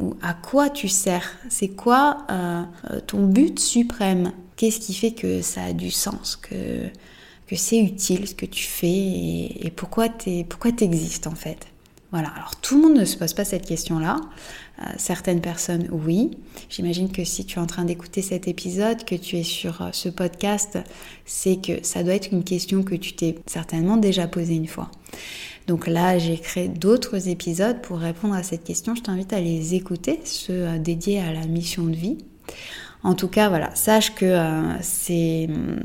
Ou 0.00 0.14
à 0.22 0.34
quoi 0.34 0.70
tu 0.70 0.88
sers? 0.88 1.28
C'est 1.50 1.68
quoi 1.68 2.26
ton 3.06 3.26
but 3.26 3.58
suprême? 3.58 4.32
Qu'est-ce 4.56 4.80
qui 4.80 4.94
fait 4.94 5.10
que 5.10 5.42
ça 5.42 5.64
a 5.64 5.72
du 5.72 5.90
sens? 5.90 6.36
Que 6.36 6.88
que 7.52 7.58
c'est 7.58 7.78
utile 7.78 8.26
ce 8.26 8.34
que 8.34 8.46
tu 8.46 8.64
fais 8.64 8.88
et, 8.88 9.70
pourquoi 9.76 10.08
tu 10.08 10.42
pourquoi 10.48 10.70
existes 10.80 11.26
en 11.26 11.34
fait. 11.34 11.66
Voilà, 12.10 12.28
alors 12.28 12.56
tout 12.56 12.76
le 12.76 12.82
monde 12.82 12.98
ne 12.98 13.04
se 13.04 13.18
pose 13.18 13.34
pas 13.34 13.44
cette 13.44 13.66
question-là. 13.66 14.16
Euh, 14.80 14.84
certaines 14.96 15.42
personnes, 15.42 15.86
oui. 15.92 16.30
J'imagine 16.70 17.12
que 17.12 17.24
si 17.24 17.44
tu 17.44 17.58
es 17.58 17.62
en 17.62 17.66
train 17.66 17.84
d'écouter 17.84 18.22
cet 18.22 18.48
épisode, 18.48 19.04
que 19.04 19.14
tu 19.14 19.36
es 19.36 19.42
sur 19.42 19.82
euh, 19.82 19.88
ce 19.92 20.08
podcast, 20.08 20.78
c'est 21.26 21.56
que 21.60 21.84
ça 21.84 22.02
doit 22.02 22.14
être 22.14 22.32
une 22.32 22.42
question 22.42 22.82
que 22.82 22.94
tu 22.94 23.12
t'es 23.12 23.34
certainement 23.44 23.98
déjà 23.98 24.26
posée 24.26 24.54
une 24.54 24.66
fois. 24.66 24.90
Donc 25.66 25.86
là, 25.86 26.18
j'ai 26.18 26.38
créé 26.38 26.68
d'autres 26.68 27.28
épisodes 27.28 27.82
pour 27.82 27.98
répondre 27.98 28.34
à 28.34 28.42
cette 28.42 28.64
question. 28.64 28.94
Je 28.94 29.02
t'invite 29.02 29.34
à 29.34 29.40
les 29.40 29.74
écouter, 29.74 30.20
ceux 30.24 30.68
euh, 30.68 30.78
dédiés 30.78 31.20
à 31.20 31.34
la 31.34 31.46
mission 31.46 31.84
de 31.84 31.96
vie. 31.96 32.16
En 33.02 33.14
tout 33.14 33.28
cas, 33.28 33.50
voilà, 33.50 33.74
sache 33.74 34.14
que 34.14 34.38
c'est 34.80 35.48
hum, 35.50 35.80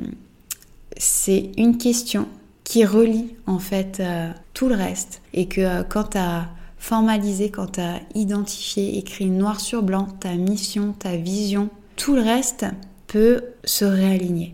c'est 0.98 1.52
une 1.58 1.78
question 1.78 2.28
qui 2.64 2.86
relie 2.86 3.36
en 3.46 3.60
fait 3.60 4.00
euh, 4.00 4.30
tout 4.54 4.68
le 4.68 4.76
reste 4.76 5.22
et 5.34 5.48
que 5.48 5.62
euh, 5.62 5.84
quand 5.84 6.12
tu 6.12 6.18
as 6.18 6.50
formalisé, 6.78 7.50
quand 7.50 7.74
tu 7.74 7.80
as 7.80 8.02
identifié, 8.14 8.98
écrit 8.98 9.28
noir 9.28 9.60
sur 9.60 9.84
blanc 9.84 10.08
ta 10.20 10.34
mission, 10.34 10.94
ta 10.94 11.16
vision, 11.16 11.70
tout 11.96 12.16
le 12.16 12.22
reste 12.22 12.66
peut 13.08 13.44
se 13.64 13.86
réaligner. 13.86 14.54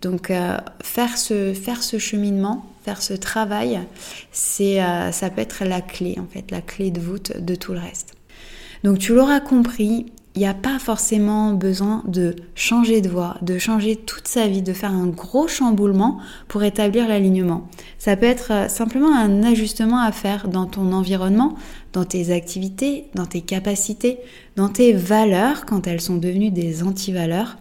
Donc 0.00 0.30
euh, 0.30 0.56
faire, 0.82 1.18
ce, 1.18 1.52
faire 1.52 1.82
ce 1.82 1.98
cheminement, 1.98 2.64
faire 2.84 3.02
ce 3.02 3.12
travail, 3.12 3.80
c'est 4.32 4.80
ça 5.12 5.28
peut 5.28 5.42
être 5.42 5.64
la 5.64 5.82
clé 5.82 6.16
en 6.18 6.26
fait, 6.26 6.50
la 6.50 6.62
clé 6.62 6.90
de 6.90 7.00
voûte 7.00 7.36
de 7.38 7.54
tout 7.54 7.72
le 7.72 7.80
reste. 7.80 8.14
Donc 8.84 8.98
tu 8.98 9.14
l'auras 9.14 9.40
compris, 9.40 10.06
il 10.34 10.40
n'y 10.40 10.46
a 10.46 10.54
pas 10.54 10.78
forcément 10.78 11.52
besoin 11.52 12.04
de 12.06 12.36
changer 12.54 13.00
de 13.00 13.08
voie, 13.08 13.36
de 13.42 13.58
changer 13.58 13.96
toute 13.96 14.28
sa 14.28 14.46
vie, 14.46 14.62
de 14.62 14.72
faire 14.72 14.92
un 14.92 15.08
gros 15.08 15.48
chamboulement 15.48 16.18
pour 16.46 16.62
établir 16.62 17.08
l'alignement. 17.08 17.68
Ça 17.98 18.16
peut 18.16 18.26
être 18.26 18.52
euh, 18.52 18.68
simplement 18.68 19.12
un 19.14 19.42
ajustement 19.42 20.00
à 20.00 20.12
faire 20.12 20.48
dans 20.48 20.66
ton 20.66 20.92
environnement, 20.92 21.56
dans 21.92 22.04
tes 22.04 22.32
activités, 22.32 23.06
dans 23.14 23.26
tes 23.26 23.40
capacités, 23.40 24.18
dans 24.54 24.68
tes 24.68 24.92
valeurs 24.92 25.66
quand 25.66 25.86
elles 25.86 26.00
sont 26.00 26.18
devenues 26.18 26.50
des 26.50 26.82
antivaleurs, 26.82 27.56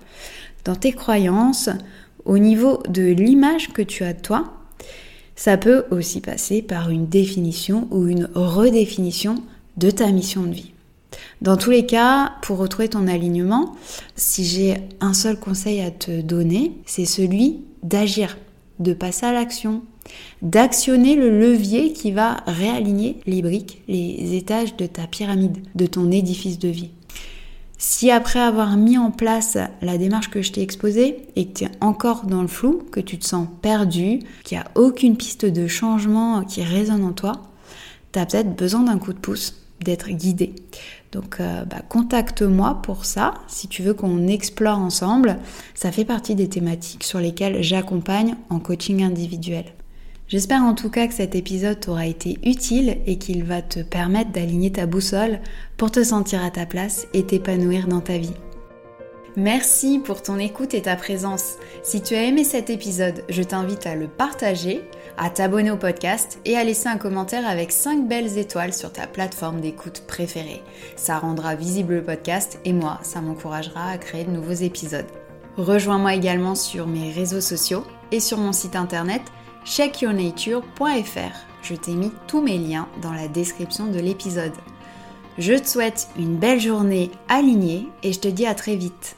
dans 0.63 0.75
tes 0.75 0.91
croyances, 0.91 1.69
au 2.25 2.37
niveau 2.37 2.83
de 2.89 3.03
l'image 3.03 3.69
que 3.73 3.81
tu 3.81 4.03
as 4.03 4.13
de 4.13 4.21
toi. 4.21 4.53
Ça 5.35 5.57
peut 5.57 5.85
aussi 5.89 6.19
passer 6.19 6.61
par 6.61 6.89
une 6.89 7.07
définition 7.07 7.87
ou 7.89 8.07
une 8.07 8.29
redéfinition 8.35 9.35
de 9.77 9.89
ta 9.89 10.11
mission 10.11 10.43
de 10.43 10.53
vie. 10.53 10.73
Dans 11.41 11.57
tous 11.57 11.71
les 11.71 11.85
cas, 11.85 12.33
pour 12.41 12.57
retrouver 12.57 12.89
ton 12.89 13.07
alignement, 13.07 13.75
si 14.15 14.45
j'ai 14.45 14.77
un 15.01 15.13
seul 15.13 15.39
conseil 15.39 15.81
à 15.81 15.91
te 15.91 16.21
donner, 16.21 16.73
c'est 16.85 17.05
celui 17.05 17.61
d'agir, 17.83 18.37
de 18.79 18.93
passer 18.93 19.25
à 19.25 19.33
l'action, 19.33 19.83
d'actionner 20.41 21.15
le 21.15 21.29
levier 21.29 21.93
qui 21.93 22.11
va 22.11 22.37
réaligner 22.47 23.19
les 23.25 23.41
briques, 23.41 23.81
les 23.87 24.35
étages 24.35 24.75
de 24.77 24.85
ta 24.85 25.07
pyramide, 25.07 25.57
de 25.75 25.85
ton 25.85 26.11
édifice 26.11 26.59
de 26.59 26.69
vie. 26.69 26.91
Si 27.79 28.09
après 28.09 28.39
avoir 28.39 28.75
mis 28.75 28.97
en 28.97 29.11
place 29.11 29.57
la 29.83 29.99
démarche 29.99 30.31
que 30.31 30.41
je 30.41 30.51
t'ai 30.51 30.61
exposée 30.61 31.27
et 31.35 31.47
que 31.47 31.59
tu 31.59 31.63
es 31.65 31.71
encore 31.79 32.25
dans 32.25 32.41
le 32.41 32.47
flou, 32.47 32.81
que 32.91 32.99
tu 32.99 33.19
te 33.19 33.25
sens 33.25 33.47
perdu, 33.61 34.19
qu'il 34.43 34.57
n'y 34.57 34.63
a 34.63 34.71
aucune 34.73 35.15
piste 35.15 35.45
de 35.45 35.67
changement 35.67 36.43
qui 36.43 36.63
résonne 36.63 37.03
en 37.03 37.11
toi, 37.11 37.33
tu 38.13 38.19
as 38.19 38.25
peut-être 38.25 38.55
besoin 38.55 38.81
d'un 38.81 38.97
coup 38.97 39.13
de 39.13 39.19
pouce, 39.19 39.61
d'être 39.79 40.09
guidé. 40.09 40.55
Donc 41.17 41.37
euh, 41.39 41.65
bah, 41.65 41.81
contacte-moi 41.89 42.79
pour 42.83 43.05
ça 43.05 43.33
si 43.47 43.67
tu 43.67 43.81
veux 43.81 43.95
qu'on 43.95 44.27
explore 44.27 44.77
ensemble. 44.77 45.39
Ça 45.73 45.91
fait 45.91 46.05
partie 46.05 46.35
des 46.35 46.47
thématiques 46.47 47.03
sur 47.03 47.17
lesquelles 47.17 47.63
j'accompagne 47.63 48.35
en 48.51 48.59
coaching 48.59 49.01
individuel. 49.01 49.65
J'espère 50.27 50.61
en 50.61 50.75
tout 50.75 50.91
cas 50.91 51.07
que 51.07 51.15
cet 51.15 51.33
épisode 51.33 51.79
t'aura 51.79 52.05
été 52.05 52.37
utile 52.45 52.97
et 53.07 53.17
qu'il 53.17 53.43
va 53.45 53.63
te 53.63 53.79
permettre 53.79 54.31
d'aligner 54.31 54.71
ta 54.71 54.85
boussole 54.85 55.39
pour 55.75 55.89
te 55.89 56.03
sentir 56.03 56.43
à 56.43 56.51
ta 56.51 56.67
place 56.67 57.07
et 57.15 57.23
t'épanouir 57.23 57.87
dans 57.87 58.01
ta 58.01 58.19
vie. 58.19 58.35
Merci 59.35 59.97
pour 59.97 60.21
ton 60.21 60.37
écoute 60.37 60.75
et 60.75 60.83
ta 60.83 60.95
présence. 60.95 61.55
Si 61.81 62.01
tu 62.01 62.13
as 62.13 62.25
aimé 62.25 62.43
cet 62.43 62.69
épisode, 62.69 63.23
je 63.29 63.41
t'invite 63.41 63.87
à 63.87 63.95
le 63.95 64.07
partager, 64.07 64.81
à 65.17 65.29
t'abonner 65.29 65.71
au 65.71 65.77
podcast 65.77 66.39
et 66.45 66.55
à 66.55 66.63
laisser 66.63 66.87
un 66.87 66.97
commentaire 66.97 67.47
avec 67.47 67.71
5 67.71 68.07
belles 68.07 68.37
étoiles 68.37 68.73
sur 68.73 68.91
ta 68.91 69.07
plateforme 69.07 69.59
d'écoute 69.59 70.03
préférée. 70.07 70.63
Ça 70.95 71.17
rendra 71.17 71.55
visible 71.55 71.95
le 71.95 72.03
podcast 72.03 72.59
et 72.65 72.73
moi, 72.73 72.99
ça 73.01 73.19
m'encouragera 73.19 73.89
à 73.89 73.97
créer 73.97 74.23
de 74.23 74.31
nouveaux 74.31 74.51
épisodes. 74.51 75.07
Rejoins-moi 75.57 76.13
également 76.13 76.55
sur 76.55 76.87
mes 76.87 77.11
réseaux 77.11 77.41
sociaux 77.41 77.83
et 78.11 78.19
sur 78.19 78.37
mon 78.37 78.53
site 78.53 78.75
internet 78.75 79.23
checkyournature.fr. 79.65 81.47
Je 81.63 81.75
t'ai 81.75 81.91
mis 81.91 82.13
tous 82.27 82.41
mes 82.41 82.57
liens 82.57 82.87
dans 83.01 83.11
la 83.11 83.27
description 83.27 83.87
de 83.87 83.99
l'épisode. 83.99 84.53
Je 85.37 85.53
te 85.53 85.67
souhaite 85.67 86.07
une 86.17 86.37
belle 86.37 86.61
journée 86.61 87.11
alignée 87.27 87.87
et 88.01 88.13
je 88.13 88.19
te 88.19 88.27
dis 88.27 88.45
à 88.45 88.55
très 88.55 88.75
vite. 88.75 89.16